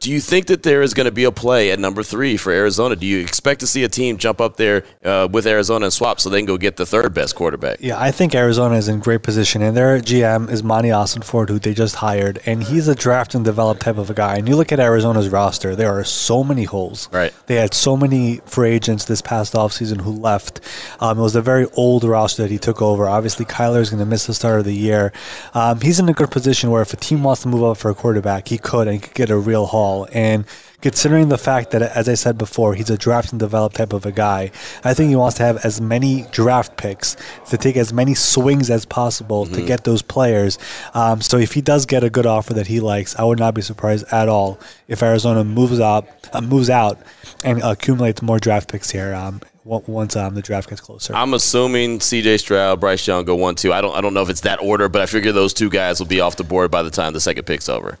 [0.01, 2.51] Do you think that there is going to be a play at number three for
[2.51, 2.95] Arizona?
[2.95, 6.19] Do you expect to see a team jump up there uh, with Arizona and swap
[6.19, 7.77] so they can go get the third best quarterback?
[7.81, 11.59] Yeah, I think Arizona is in great position, and their GM is Monti Ossenfort, who
[11.59, 14.37] they just hired, and he's a draft and develop type of a guy.
[14.37, 17.07] And you look at Arizona's roster, there are so many holes.
[17.11, 17.31] Right.
[17.45, 20.61] They had so many free agents this past offseason who left.
[20.99, 23.07] Um, it was a very old roster that he took over.
[23.07, 25.13] Obviously, Kyler is going to miss the start of the year.
[25.53, 27.91] Um, he's in a good position where if a team wants to move up for
[27.91, 29.90] a quarterback, he could and he could get a real haul.
[30.13, 30.45] And
[30.81, 34.05] considering the fact that, as I said before, he's a draft and develop type of
[34.05, 34.51] a guy,
[34.83, 37.15] I think he wants to have as many draft picks
[37.49, 40.57] to take as many swings as possible to get those players.
[40.93, 43.53] Um, so if he does get a good offer that he likes, I would not
[43.53, 46.97] be surprised at all if Arizona moves up, uh, moves out,
[47.43, 49.13] and accumulates more draft picks here.
[49.13, 51.15] Um, on- once um, the draft gets closer.
[51.15, 52.37] I'm assuming C.J.
[52.37, 53.71] Stroud, Bryce Young go one two.
[53.71, 55.99] I don't I don't know if it's that order, but I figure those two guys
[55.99, 57.99] will be off the board by the time the second pick's over.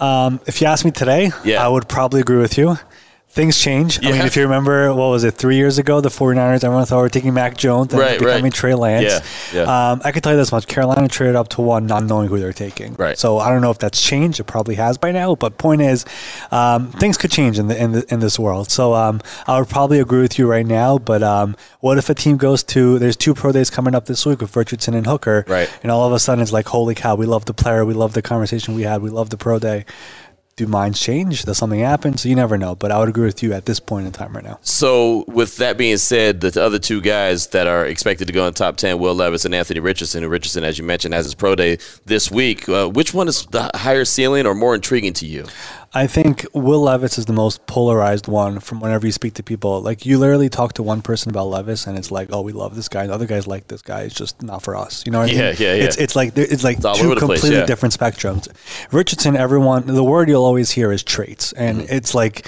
[0.00, 1.64] Um, if you ask me today, Yeah.
[1.64, 2.78] I would probably agree with you.
[3.32, 4.04] Things change.
[4.04, 6.96] I mean, if you remember, what was it, three years ago, the 49ers, everyone thought
[6.96, 8.52] we were taking Mac Jones and Right, becoming right.
[8.52, 9.04] Trey Lance.
[9.54, 9.90] Yeah, yeah.
[9.92, 10.66] Um, I can tell you this much.
[10.66, 12.94] Carolina traded up to one, not knowing who they're taking.
[12.94, 13.16] Right.
[13.16, 14.40] So I don't know if that's changed.
[14.40, 15.36] It probably has by now.
[15.36, 16.04] But point is,
[16.50, 18.68] um, things could change in, the, in, the, in this world.
[18.68, 20.98] So um, I would probably agree with you right now.
[20.98, 24.26] But um, what if a team goes to, there's two pro days coming up this
[24.26, 25.44] week with Richardson and Hooker.
[25.46, 25.72] Right.
[25.84, 27.84] And all of a sudden it's like, holy cow, we love the player.
[27.84, 29.02] We love the conversation we had.
[29.02, 29.84] We love the pro day
[30.60, 31.44] do minds change?
[31.44, 32.16] Does something happen?
[32.16, 32.74] So you never know.
[32.74, 34.58] But I would agree with you at this point in time right now.
[34.62, 38.52] So, with that being said, the other two guys that are expected to go in
[38.52, 41.34] the top 10, Will Levis and Anthony Richardson, And Richardson, as you mentioned, has his
[41.34, 42.68] pro day this week.
[42.68, 45.46] Uh, which one is the higher ceiling or more intriguing to you?
[45.92, 49.80] I think Will Levis is the most polarized one from whenever you speak to people.
[49.80, 52.76] Like you literally talk to one person about Levis and it's like, oh, we love
[52.76, 53.02] this guy.
[53.02, 54.02] And other guys like this guy.
[54.02, 55.04] It's just not for us.
[55.04, 55.38] You know what I mean?
[55.38, 55.72] yeah, yeah.
[55.74, 57.66] It's, it's like it's like all two the place, completely yeah.
[57.66, 58.46] different spectrums.
[58.92, 61.92] Richardson, everyone, the word you'll always hear is traits, and Mm-hmm.
[61.94, 62.46] it's like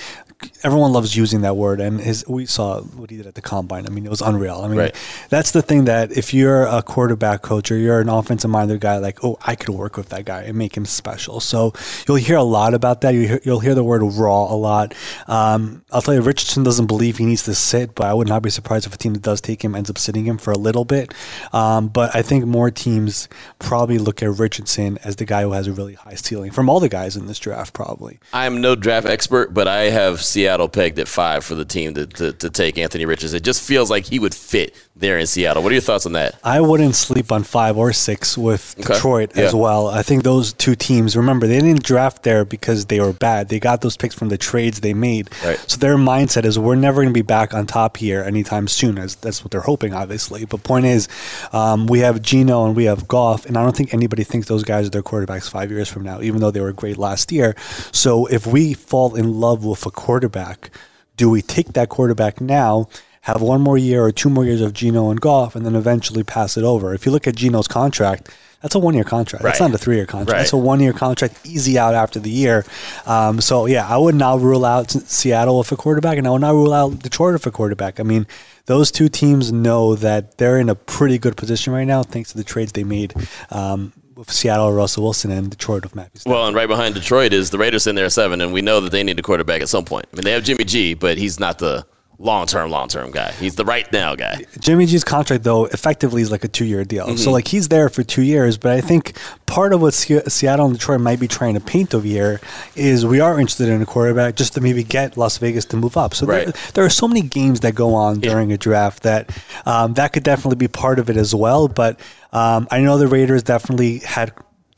[0.62, 1.80] everyone loves using that word.
[1.80, 3.86] And his we saw what he did at the combine.
[3.86, 4.60] I mean, it was unreal.
[4.62, 4.94] I mean, Right.
[5.28, 8.98] that's the thing that if you're a quarterback coach or you're an offensive minded guy,
[8.98, 11.40] like, oh, I could work with that guy and make him special.
[11.40, 11.72] So
[12.06, 13.14] you'll hear a lot about that.
[13.14, 14.94] You hear, you'll hear the word raw a lot.
[15.26, 18.42] Um, I'll tell you, Richardson doesn't believe he needs to sit, but I would not
[18.42, 20.58] be surprised if a team that does take him ends up sitting him for a
[20.58, 21.12] little bit.
[21.52, 23.28] Um, but I think more teams
[23.58, 26.80] probably look at Richardson as the guy who has a really high ceiling from all
[26.80, 28.18] the guys in this draft, probably.
[28.32, 31.94] I am no draft expert, but I have Seattle pegged at five for the team
[31.94, 33.36] to, to, to take Anthony Richardson.
[33.36, 35.62] It just feels like he would fit there in Seattle.
[35.62, 36.38] What are your thoughts on that?
[36.44, 38.92] I wouldn't sleep on five or six with Okay.
[38.94, 39.88] Detroit as well.
[39.88, 43.48] I think those two teams, remember, they didn't draft there because they were bad.
[43.48, 45.30] They got those picks from the trades they made.
[45.44, 45.58] Right.
[45.66, 48.98] So their mindset is we're never going to be back on top here anytime soon.
[48.98, 50.44] As that's what they're hoping, obviously.
[50.44, 51.08] But point is,
[51.52, 54.62] um, we have Geno and we have Goff, and I don't think anybody thinks those
[54.64, 57.54] guys are their quarterbacks five years from now, even though they were great last year.
[57.92, 60.70] So if we fall in love with a quarterback,
[61.16, 62.88] do we take that quarterback now?
[63.22, 66.24] Have one more year or two more years of Geno and Goff, and then eventually
[66.24, 66.92] pass it over.
[66.92, 68.30] If you look at Geno's contract,
[68.62, 69.42] that's a one year contract.
[69.42, 70.30] That's not a three year contract.
[70.30, 70.38] Right.
[70.38, 72.64] That's a one year contract, easy out after the year.
[73.06, 76.40] Um, so, yeah, I would not rule out Seattle with a quarterback, and I would
[76.40, 77.98] not rule out Detroit with a quarterback.
[77.98, 78.26] I mean,
[78.66, 82.38] those two teams know that they're in a pretty good position right now thanks to
[82.38, 83.14] the trades they made.
[83.50, 86.32] Um, with Seattle, Russell Wilson, and Detroit with Matthew Stafford.
[86.32, 88.80] Well, and right behind Detroit is the Raiders in there at seven, and we know
[88.80, 90.06] that they need a quarterback at some point.
[90.12, 91.86] I mean, they have Jimmy G, but he's not the
[92.22, 93.32] long term, long term guy.
[93.32, 94.44] He's the right now guy.
[94.60, 97.06] Jimmy G's contract, though, effectively is like a two year deal.
[97.06, 97.16] Mm-hmm.
[97.16, 98.56] So, like, he's there for two years.
[98.56, 101.94] But I think part of what Se- Seattle and Detroit might be trying to paint
[101.94, 102.40] over here
[102.76, 105.96] is we are interested in a quarterback just to maybe get Las Vegas to move
[105.96, 106.14] up.
[106.14, 106.54] So, there, Right.
[106.74, 110.22] there are so many games that go on during a draft that um, that could
[110.22, 111.66] definitely be part of it as well.
[111.68, 111.98] But
[112.32, 114.32] um, I know the Raiders definitely had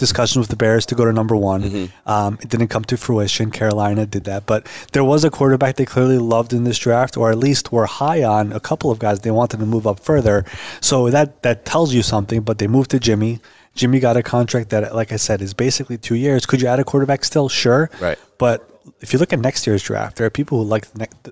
[0.04, 1.62] discussions with the Bears to go to number one.
[1.62, 2.08] Mm-hmm.
[2.14, 3.50] Um, it didn't come to fruition.
[3.50, 4.60] Carolina did that, but
[4.92, 8.22] there was a quarterback they clearly loved in this draft, or at least were high
[8.22, 8.52] on.
[8.52, 10.44] A couple of guys they wanted to move up further,
[10.80, 12.42] so that that tells you something.
[12.42, 13.40] But they moved to Jimmy.
[13.74, 16.46] Jimmy got a contract that, like I said, is basically two years.
[16.46, 17.48] Could you add a quarterback still?
[17.48, 18.18] Sure, Right.
[18.38, 20.86] But if you look at next year's draft, there are people who like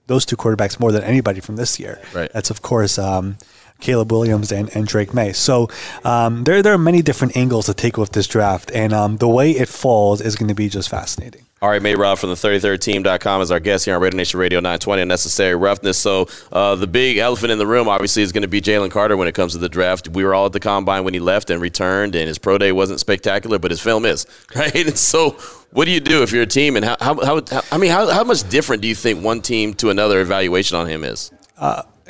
[0.07, 2.01] those two quarterbacks more than anybody from this year.
[2.15, 2.33] Right.
[2.33, 2.99] That's of course.
[2.99, 3.37] Um,
[3.83, 5.33] Caleb Williams and, and Drake Maye.
[5.33, 5.69] So
[6.05, 9.29] um, there, there are many different angles to take with this draft, and um, the
[9.29, 11.45] way it falls is going to be just fascinating.
[11.61, 15.03] All right, Meirov from the 33rdteam.com is our guest here on Raider Nation Radio 920
[15.03, 15.97] Unnecessary Roughness.
[15.97, 19.17] So, uh, the big elephant in the room, obviously, is going to be Jalen Carter
[19.17, 20.09] when it comes to the draft.
[20.09, 22.73] We were all at the combine when he left and returned, and his pro day
[22.73, 24.27] wasn't spectacular, but his film is,
[24.57, 24.75] right?
[24.75, 25.37] And so,
[25.71, 26.75] what do you do if you're a team?
[26.75, 29.41] And how, how, how, how I mean, how, how much different do you think one
[29.41, 31.31] team to another evaluation on him is?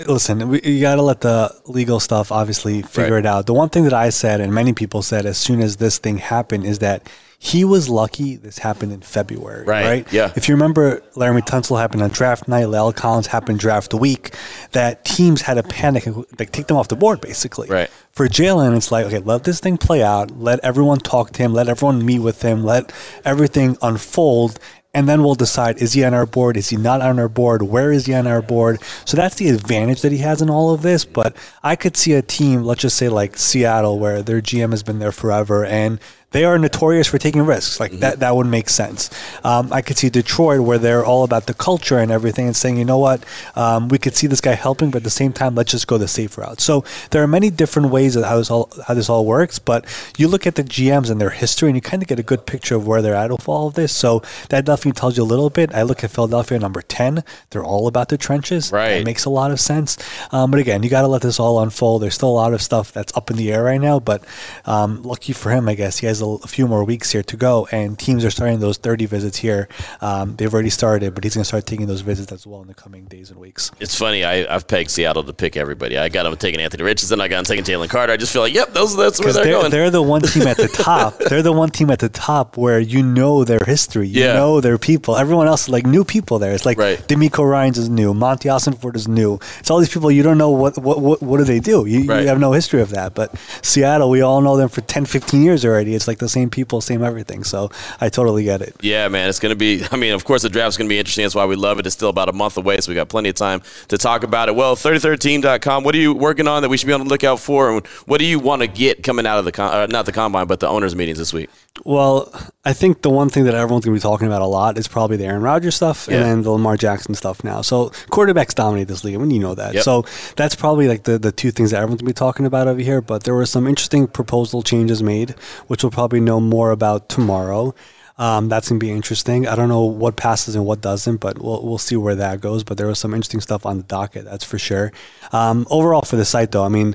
[0.06, 3.20] Listen, we, you got to let the legal stuff obviously figure Right.
[3.24, 3.46] it out.
[3.46, 6.18] The one thing that I said, and many people said, as soon as this thing
[6.18, 10.12] happened, is that he was lucky this happened in February, Right, right?
[10.12, 10.30] yeah.
[10.36, 14.36] If you remember, Laremy Tunsil happened on draft night, La'el Collins happened draft week,
[14.70, 17.68] that teams had a panic and like take them off the board basically.
[17.68, 17.90] Right.
[18.12, 21.52] For Jalen, it's like, okay, let this thing play out, let everyone talk to him,
[21.52, 22.92] let everyone meet with him, let
[23.24, 24.60] everything unfold,
[24.94, 27.62] and then we'll decide is he on our board, is he not on our board,
[27.62, 28.80] where is he on our board.
[29.04, 31.04] So that's the advantage that he has in all of this.
[31.04, 34.82] But I could see a team, let's just say like Seattle, where their GM has
[34.82, 35.98] been there forever and
[36.32, 37.78] they are notorious for taking risks.
[37.78, 39.10] Like that, that would make sense.
[39.44, 42.76] Um, I could see Detroit where they're all about the culture and everything, and saying,
[42.78, 43.24] you know what,
[43.54, 45.98] um, we could see this guy helping, but at the same time, let's just go
[45.98, 46.60] the safe route.
[46.60, 49.58] So there are many different ways of how this all how this all works.
[49.58, 52.22] But you look at the GMs and their history, and you kind of get a
[52.22, 53.92] good picture of where they're at with all of this.
[53.92, 55.74] So that definitely tells you a little bit.
[55.74, 58.72] I look at Philadelphia number ten; they're all about the trenches.
[58.72, 58.98] Right.
[58.98, 59.98] That makes a lot of sense.
[60.32, 62.02] Um, but again, you got to let this all unfold.
[62.02, 64.24] There's still a lot of stuff that's up in the air right now, but
[64.64, 67.36] um, lucky for him, I guess he has a, a few more weeks here to
[67.36, 69.68] go, and teams are starting those 30 visits here.
[70.00, 72.68] Um, they've already started, but he's going to start taking those visits as well in
[72.68, 73.70] the coming days and weeks.
[73.80, 74.24] It's funny.
[74.24, 75.98] I, I've pegged Seattle to pick everybody.
[75.98, 77.20] I got them taking Anthony Richardson.
[77.20, 78.12] I got them taking Jalen Carter.
[78.12, 79.70] I just feel like, yep, those that's where they're, they're, going.
[79.70, 81.18] they're the one team at the top.
[81.18, 84.06] they're the one team at the top where you know their history.
[84.08, 84.32] You Yeah.
[84.34, 85.16] know their people.
[85.16, 86.52] Everyone else is like new people there.
[86.52, 86.98] It's like Right.
[87.08, 88.14] DeMeco Ryans is new.
[88.14, 89.38] Monti Ossenfort is new.
[89.60, 91.86] It's all these people you don't know what what, what, what do they do.
[91.86, 92.22] You, Right.
[92.22, 93.14] you have no history of that.
[93.14, 95.94] But Seattle, we all know them for 10, 15 years already.
[95.94, 97.44] It's like the same people, same everything.
[97.44, 98.76] So I totally get it.
[98.80, 99.82] Yeah, man, it's going to be.
[99.92, 101.24] I mean, of course, the draft's going to be interesting.
[101.24, 101.86] That's why we love it.
[101.86, 104.48] It's still about a month away, so we got plenty of time to talk about
[104.48, 104.54] it.
[104.56, 105.84] Well, 33team.com.
[105.84, 108.18] What are you working on that we should be on the lookout for, and what
[108.18, 110.60] do you want to get coming out of the con- uh, not the combine, but
[110.60, 111.50] the owners' meetings this week?
[111.84, 112.30] Well,
[112.66, 114.86] I think the one thing that everyone's going to be talking about a lot is
[114.86, 116.16] probably the Aaron Rodgers stuff Yeah.
[116.16, 117.62] and then the Lamar Jackson stuff now.
[117.62, 119.14] So quarterbacks dominate this league.
[119.14, 119.72] I mean, you know that.
[119.74, 119.82] Yep.
[119.82, 120.04] So
[120.36, 122.78] that's probably like the, the two things that everyone's going to be talking about over
[122.80, 123.00] here.
[123.00, 125.30] But there were some interesting proposal changes made,
[125.68, 127.74] which we'll probably know more about tomorrow.
[128.18, 129.48] Um, that's going to be interesting.
[129.48, 132.62] I don't know what passes and what doesn't, but we'll, we'll see where that goes.
[132.62, 134.92] But there was some interesting stuff on the docket, that's for sure.
[135.32, 136.94] Um, overall, for the site, though, I mean,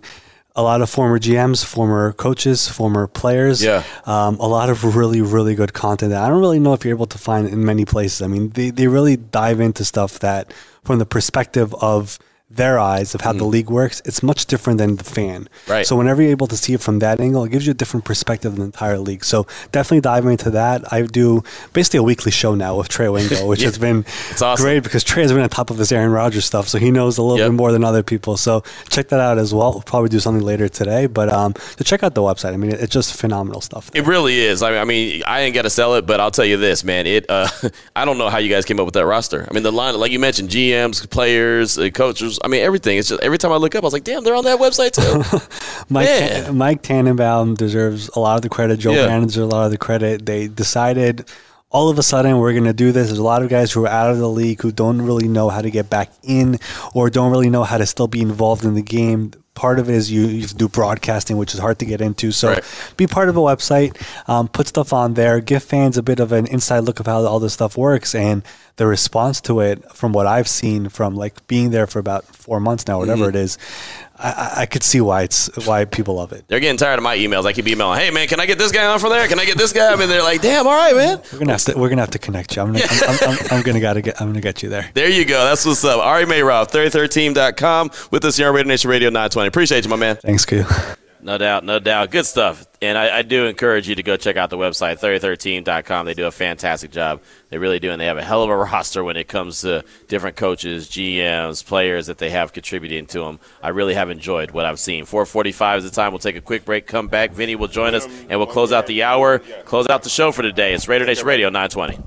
[0.55, 3.64] a lot of former GMs, former coaches, former players.
[3.64, 3.84] Yeah.
[4.05, 6.95] Um, a lot of really, really good content that I don't really know if you're
[6.95, 8.22] able to find in many places.
[8.22, 10.53] I mean, they, they really dive into stuff that,
[10.84, 12.18] from the perspective of
[12.50, 15.50] their eyes of how the league works, it's much different than the fan.
[15.68, 15.86] Right.
[15.86, 18.06] So whenever you're able to see it from that angle, it gives you a different
[18.06, 19.26] perspective of the entire league.
[19.26, 20.91] So definitely diving into that.
[20.93, 21.43] I do
[21.74, 23.68] basically a weekly show now with Trey Wingo, which Yeah.
[23.68, 24.64] has been It's awesome.
[24.64, 27.18] great because Trey has been on top of his Aaron Rodgers stuff, so he knows
[27.18, 27.50] a little Yep.
[27.50, 28.38] bit more than other people.
[28.38, 29.74] So check that out as well.
[29.74, 32.54] We'll probably do something later today, but um, so check out the website.
[32.54, 33.91] I mean, it, it's just phenomenal stuff.
[33.93, 34.64] It really is.
[34.64, 36.86] I mean, I mean, I ain't got to sell it, but I'll tell you this,
[36.86, 37.08] man.
[37.08, 37.26] It.
[37.30, 37.50] Uh,
[37.95, 39.45] I don't know how you guys came up with that roster.
[39.50, 41.89] I mean, the line, like you mentioned, GMs, players, uh,
[42.43, 42.97] I mean, everything.
[42.97, 44.91] It's just every time I look up, I was like, damn, they're on that website
[44.91, 45.39] too.
[45.89, 46.07] Mike.
[46.53, 48.79] Mike Tannenbaum deserves a lot of the credit.
[48.79, 49.07] Joe Yeah.
[49.07, 50.25] Banner deserves a lot of the credit.
[50.25, 51.25] They decided
[51.69, 53.07] all of a sudden we're going to do this.
[53.07, 55.49] There's a lot of guys who are out of the league who don't really know
[55.49, 56.59] how to get back in
[56.93, 59.33] or don't really know how to still be involved in the game.
[59.58, 62.32] Part of it is you, you do broadcasting, which is hard to get into.
[62.32, 62.64] So Right.
[62.95, 63.97] be part of a website,
[64.30, 67.26] um, put stuff on there, give fans a bit of an inside look of how
[67.26, 68.14] all this stuff works.
[68.14, 68.43] And
[68.76, 72.60] the response to it, from what I've seen from like being there for about four
[72.60, 73.38] months now, whatever Mm-hmm.
[73.38, 73.58] it is,
[74.20, 76.45] I, I- could see why it's why people love it.
[76.47, 77.45] they're getting tired of my emails.
[77.45, 79.28] I keep emailing, hey man, can I get this guy on from there?
[79.28, 79.91] Can I get this guy?
[79.91, 81.22] I mean, they're like, damn, all right, man.
[81.32, 82.61] We're gonna have to we're gonna have to connect you.
[82.63, 84.89] I'm gonna I'm, I'm, I'm, I'm gonna gotta get I'm gonna get you there.
[84.93, 85.43] There you go.
[85.45, 85.99] That's what's up.
[85.99, 89.47] Ari Meirov, 33team.com with us here on Raider Nation Radio 920.
[89.47, 90.15] Appreciate you, my man.
[90.18, 90.65] Thanks, Q.
[91.28, 92.09] No doubt, no doubt.
[92.09, 92.65] Good stuff.
[92.82, 96.05] And I, I do encourage you to go check out the website, 33team.com.
[96.05, 97.21] They do a fantastic job.
[97.49, 97.91] They really do.
[97.91, 101.65] And they have a hell of a roster when it comes to different coaches, GMs,
[101.65, 103.41] players that they have contributing to them.
[103.61, 105.03] I really have enjoyed what I've seen.
[105.03, 106.13] 445 is the time.
[106.13, 107.32] We'll take a quick break, come back.
[107.32, 110.43] Vinny will join us, and we'll close out the hour, close out the show for
[110.43, 110.73] today.
[110.73, 112.01] It's Raider Nation Radio 920.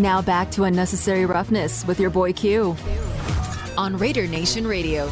[0.00, 2.76] Now back to Unnecessary Roughness with your boy Q
[3.76, 5.10] on Raider Nation Radio.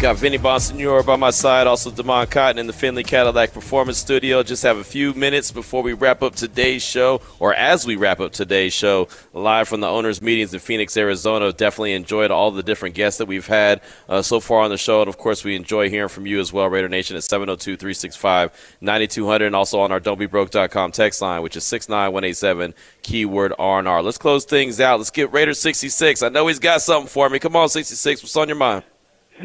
[0.00, 4.44] Got Vinny Bonsignore by my side, also Damon Cotton in the Findlay Cadillac Performance Studio.
[4.44, 8.20] Just have a few minutes before we wrap up today's show, or as we wrap
[8.20, 11.52] up today's show, live from the owners' meetings in Phoenix, Arizona.
[11.52, 15.00] Definitely enjoyed all the different guests that we've had uh, so far on the show,
[15.00, 18.76] and of course, we enjoy hearing from you as well, Raider Nation at 702 365
[18.80, 22.72] 9200, and also on our don'tbebroke.com text line, which is 69187,
[23.02, 24.00] keyword R&R.
[24.00, 25.00] Let's close things out.
[25.00, 26.22] Let's get Raider 66.
[26.22, 27.40] I know he's got something for me.
[27.40, 28.22] Come on, 66.
[28.22, 28.84] What's on your mind?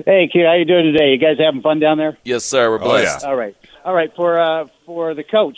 [0.06, 1.12] Hey, Q, how you doing today?
[1.12, 2.18] You guys having fun down there?
[2.24, 2.70] Yes, sir.
[2.70, 3.02] We're Oh, yeah.
[3.02, 3.26] blessed.
[3.26, 4.12] All right, all right.
[4.16, 5.58] For uh, for the coach,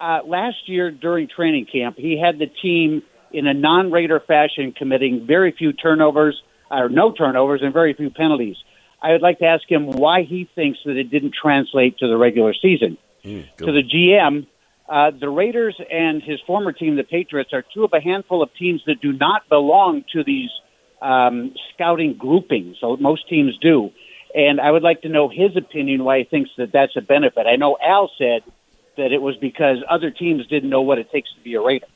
[0.00, 3.02] uh, last year during training camp, he had the team
[3.32, 8.56] in a non-Raider fashion, committing very few turnovers or no turnovers and very few penalties.
[9.00, 12.16] I would like to ask him why he thinks that it didn't translate to the
[12.16, 12.98] regular season.
[13.22, 14.46] to the GM,
[14.88, 18.50] uh, the Raiders and his former team, the Patriots, are two of a handful of
[18.58, 20.50] teams that do not belong to these
[21.00, 22.76] um, scouting groupings.
[22.80, 23.90] So most teams do.
[24.34, 27.46] And I would like to know his opinion why he thinks that that's a benefit.
[27.46, 28.42] I know Al said
[28.96, 31.86] that it was because other teams didn't know what it takes to be a Raider.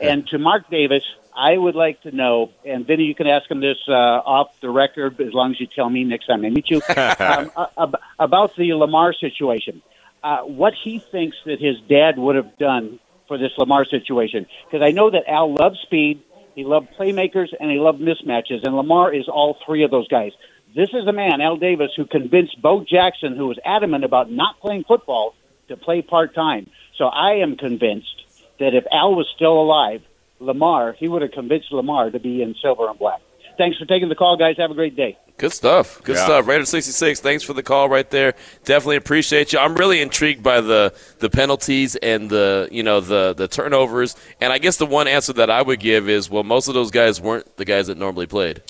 [0.00, 1.02] And to Mark Davis,
[1.36, 4.70] I would like to know, and Vinny, you can ask him this uh, off the
[4.70, 7.86] record as long as you tell me next time I meet you, um, uh,
[8.18, 9.82] about the Lamar situation.
[10.22, 14.46] Uh, what he thinks that his dad would have done for this Lamar situation.
[14.64, 16.22] Because I know that Al loves speed,
[16.58, 20.32] he loved playmakers, and he loved mismatches, and Lamar is all three of those guys.
[20.74, 24.58] This is a man, Al Davis, who convinced Bo Jackson, who was adamant about not
[24.58, 25.36] playing football,
[25.68, 26.68] to play part time.
[26.96, 28.24] So I am convinced
[28.58, 30.02] that if Al was still alive,
[30.40, 33.20] Lamar, he would have convinced Lamar to be in silver and black.
[33.58, 34.56] Thanks for taking the call, guys.
[34.56, 35.18] Have a great day.
[35.36, 36.00] Good stuff.
[36.04, 36.24] Good Yeah.
[36.24, 36.46] stuff.
[36.46, 38.34] Raider 66, thanks for the call right there.
[38.64, 39.58] Definitely appreciate you.
[39.58, 44.16] I'm really intrigued by the the penalties and the, you know, the the turnovers.
[44.40, 46.90] And I guess the one answer that I would give is well, most of those
[46.90, 48.62] guys weren't the guys that normally played.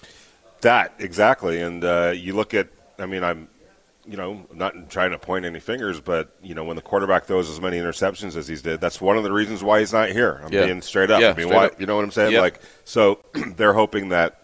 [0.62, 2.68] That exactly, and uh, you look at.
[2.98, 3.46] I mean, I'm,
[4.06, 7.48] you know, not trying to point any fingers, but you know, when the quarterback throws
[7.48, 10.40] as many interceptions as he's did, that's one of the reasons why he's not here.
[10.44, 10.64] I'm Yeah.
[10.66, 11.20] being straight up.
[11.20, 11.66] Yeah, I mean, why?
[11.66, 11.80] up.
[11.80, 12.32] You know what I'm saying?
[12.32, 12.40] Yep.
[12.42, 13.20] Like, so
[13.56, 14.34] they're hoping that.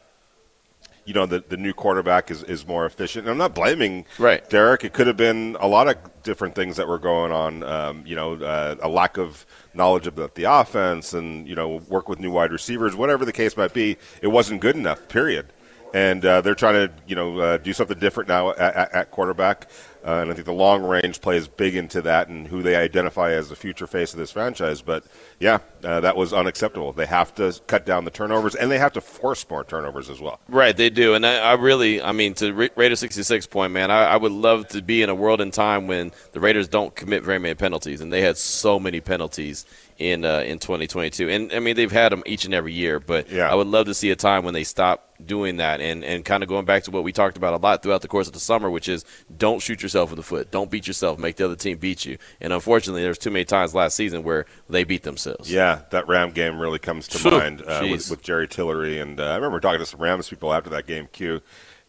[1.04, 3.24] You know the the new quarterback is, is more efficient.
[3.24, 4.48] And I'm not blaming Right.
[4.48, 4.84] Derek.
[4.84, 7.62] It could have been a lot of different things that were going on.
[7.62, 9.44] Um, you know, uh, a lack of
[9.74, 13.56] knowledge about the offense, and you know, work with new wide receivers, whatever the case
[13.56, 13.96] might be.
[14.22, 15.08] It wasn't good enough.
[15.08, 15.52] Period
[15.94, 19.10] and uh, they're trying to you know uh, do something different now at, at, at
[19.10, 19.70] quarterback.
[20.04, 23.32] Uh, and I think the long range plays big into that and who they identify
[23.32, 24.82] as the future face of this franchise.
[24.82, 25.04] But
[25.40, 26.92] yeah, uh, that was unacceptable.
[26.92, 30.20] They have to cut down the turnovers and they have to force more turnovers as
[30.20, 30.40] well.
[30.46, 33.72] Right, they do, and I, I really, I mean, to Ra- Raider sixty six point,
[33.72, 36.68] man, I, I would love to be in a world and time when the Raiders
[36.68, 39.64] don't commit very many penalties, and they had so many penalties
[39.98, 42.72] in uh, in twenty twenty two, and I mean they've had them each and every
[42.72, 43.50] year, but Yeah.
[43.50, 46.42] I would love to see a time when they stop doing that, and and kind
[46.42, 48.40] of going back to what we talked about a lot throughout the course of the
[48.40, 49.04] summer, which is
[49.36, 52.18] don't shoot yourself in the foot, don't beat yourself, make the other team beat you,
[52.40, 55.50] and unfortunately, there's too many times last season where they beat themselves.
[55.52, 59.24] Yeah, that Ram game really comes to mind uh, with, with Jerry Tillery, and uh,
[59.30, 61.40] I remember talking to some Rams people after that game, Q,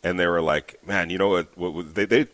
[0.03, 1.57] and they were like, "Man, you know what?
[1.57, 2.27] what, what they, they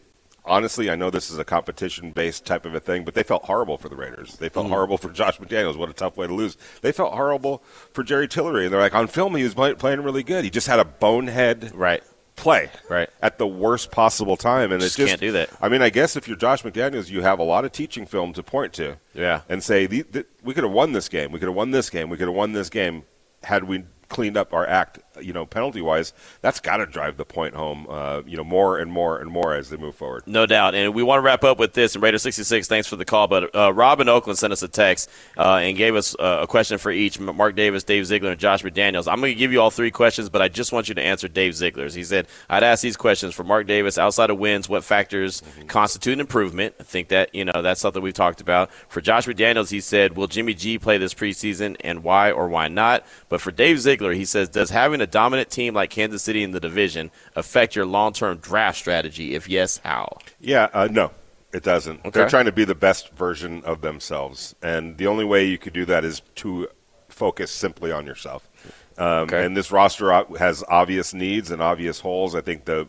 [0.45, 3.77] honestly, I know this is a competition-based type of a thing, but they felt horrible
[3.77, 4.37] for the Raiders.
[4.37, 4.53] They Mm.
[4.53, 5.77] felt horrible for Josh McDaniels.
[5.77, 6.57] What a tough way to lose.
[6.81, 7.63] They felt horrible
[7.93, 10.43] for Jerry Tillery, and they're like, on film, he was play, playing really good.
[10.43, 12.03] He just had a bonehead Right.
[12.35, 13.09] play Right.
[13.21, 15.49] at the worst possible time, and Just it just can't do that.
[15.61, 18.33] I mean, I guess if you're Josh McDaniels, you have a lot of teaching film
[18.33, 19.41] to point to, Yeah.
[19.47, 22.17] and say we could have won this game, we could have won this game, we
[22.17, 23.03] could have won this game
[23.43, 26.13] had we cleaned up our act, you know, penalty wise.
[26.41, 29.55] That's got to drive the point home, uh, you know, more and more and more
[29.55, 30.23] as they move forward.
[30.27, 30.75] No doubt.
[30.75, 31.95] And we want to wrap up with this.
[31.95, 33.27] And Raider 66, thanks for the call.
[33.27, 36.47] But uh, Rob in Oakland sent us a text uh, and gave us uh, a
[36.47, 39.11] question for each Mark Davis, Dave Ziegler, and Josh McDaniels.
[39.11, 41.27] I'm going to give you all three questions, but I just want you to answer
[41.29, 41.93] Dave Ziegler's.
[41.93, 46.19] He said, I'd ask these questions for Mark Davis outside of wins, what factors constitute
[46.19, 46.75] improvement?
[46.79, 48.71] I think that, you know, that's something we've talked about.
[48.89, 52.67] For Josh McDaniels, he said, Will Jimmy G play this preseason and why or why
[52.67, 53.05] not?
[53.29, 56.51] But for Dave Ziegler, he says, Does having a dominant team like Kansas City in
[56.51, 59.35] the division affect your long term draft strategy?
[59.35, 60.17] If yes, how?
[60.39, 61.11] Yeah, uh, no,
[61.53, 61.99] it doesn't.
[61.99, 62.09] Okay.
[62.09, 65.73] They're trying to be the best version of themselves, and the only way you could
[65.73, 66.67] do that is to
[67.09, 68.49] focus simply on yourself.
[68.97, 69.45] Um, Okay.
[69.45, 72.33] And this roster has obvious needs and obvious holes.
[72.35, 72.87] I think the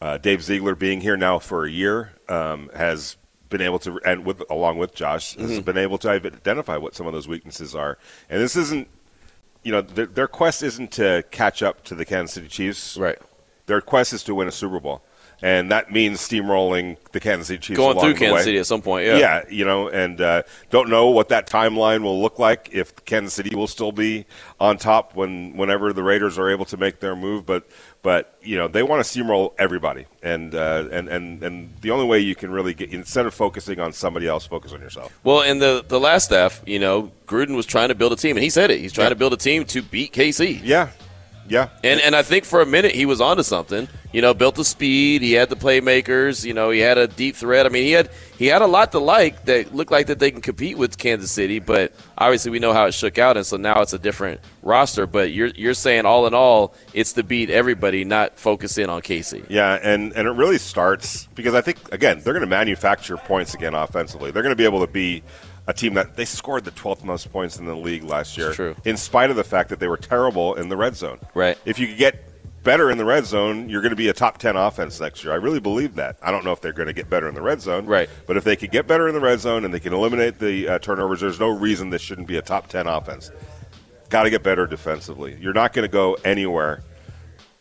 [0.00, 3.16] uh, Dave Ziegler being here now for a year um, has
[3.48, 5.60] been able to, and with along with Josh, has Mm-hmm.
[5.62, 7.98] been able to identify what some of those weaknesses are.
[8.30, 8.86] And this isn't,
[9.62, 12.96] you know, their, their quest isn't to catch up to the Kansas City Chiefs.
[12.96, 13.18] Right.
[13.66, 15.02] Their quest is to win a Super Bowl,
[15.42, 18.42] and that means steamrolling the Kansas City Chiefs Going through Kansas way.
[18.42, 19.44] City at some point, Yeah, yeah.
[19.48, 23.54] you know, and uh, don't know what that timeline will look like if Kansas City
[23.54, 24.26] will still be
[24.58, 27.68] on top when whenever the Raiders are able to make their move, but
[28.02, 32.06] but you know they want to steamroll everybody, and uh, and and and the only
[32.06, 35.12] way you can really get instead of focusing on somebody else, focus on yourself.
[35.24, 38.36] Well, and the the last staff, you know, Gruden was trying to build a team,
[38.36, 38.80] and he said it.
[38.80, 39.10] He's trying Yeah.
[39.10, 40.60] to build a team to beat KC.
[40.62, 40.88] Yeah,
[41.50, 43.88] yeah, And and I think for a minute he was onto something.
[44.12, 45.22] You know, built the speed.
[45.22, 46.44] He had the playmakers.
[46.44, 47.66] You know, he had a deep threat.
[47.66, 50.30] I mean, he had he had a lot to like that looked like that they
[50.30, 51.58] can compete with Kansas City.
[51.58, 55.06] But obviously, we know how it shook out, and so now it's a different roster.
[55.06, 59.00] But you're you're saying all in all, it's to beat everybody, not focus in on
[59.02, 59.44] Casey.
[59.48, 63.54] Yeah, and, and it really starts because I think again they're going to manufacture points
[63.54, 64.30] again offensively.
[64.30, 65.24] They're going to be able to be
[65.70, 68.56] a team that they scored the 12th most points in the league last year, It's
[68.56, 68.74] true.
[68.84, 71.20] in spite of the fact that they were terrible in the red zone.
[71.34, 71.56] Right.
[71.64, 72.24] If you could get
[72.64, 75.32] better in the red zone, you're going to be a top 10 offense next year.
[75.32, 76.18] I really believe that.
[76.22, 77.86] I don't know if they're going to get better in the red zone.
[77.86, 78.10] Right.
[78.26, 80.68] But if they could get better in the red zone and they can eliminate the
[80.68, 83.30] uh, turnovers, there's no reason this shouldn't be a top 10 offense.
[84.10, 85.38] Got to get better defensively.
[85.40, 86.82] You're not going to go anywhere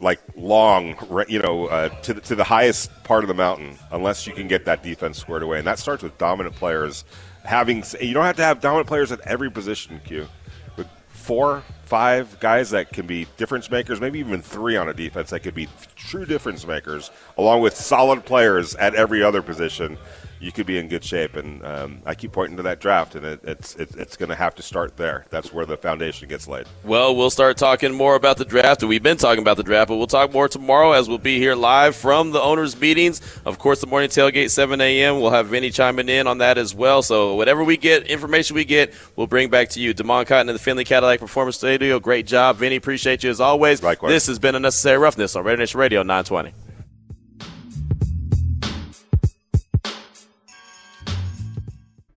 [0.02, 0.96] like long,
[1.28, 4.48] you know, uh, to, the, to the highest part of the mountain unless you can
[4.48, 5.60] get that defense squared away.
[5.60, 7.04] And that starts with dominant players.
[7.50, 10.28] Having You don't have to have dominant players at every position, Q.
[10.76, 15.32] But four, five guys that can be difference makers, maybe even three on a defense
[15.32, 19.98] that could be true difference makers, along with solid players at every other position,
[20.40, 21.36] you could be in good shape.
[21.36, 24.36] And um, I keep pointing to that draft, and it, it's it, it's going to
[24.36, 25.26] have to start there.
[25.30, 26.66] That's where the foundation gets laid.
[26.84, 28.82] Well, we'll start talking more about the draft.
[28.82, 31.38] and We've been talking about the draft, but we'll talk more tomorrow as we'll be
[31.38, 33.22] here live from the owners' meetings.
[33.46, 35.20] Of course, the morning tailgate, 7 a.m.
[35.20, 37.02] We'll have Vinny chiming in on that as well.
[37.02, 39.94] So whatever we get, information we get, we'll bring back to you.
[39.94, 42.00] Damon Cotton in the Findlay Cadillac Performance Studio.
[42.00, 42.76] Great job, Vinny.
[42.76, 43.84] Appreciate you as always.
[43.84, 44.12] Likewise.
[44.12, 46.54] This has been Unnecessary Roughness on Raider Nation Radio 920.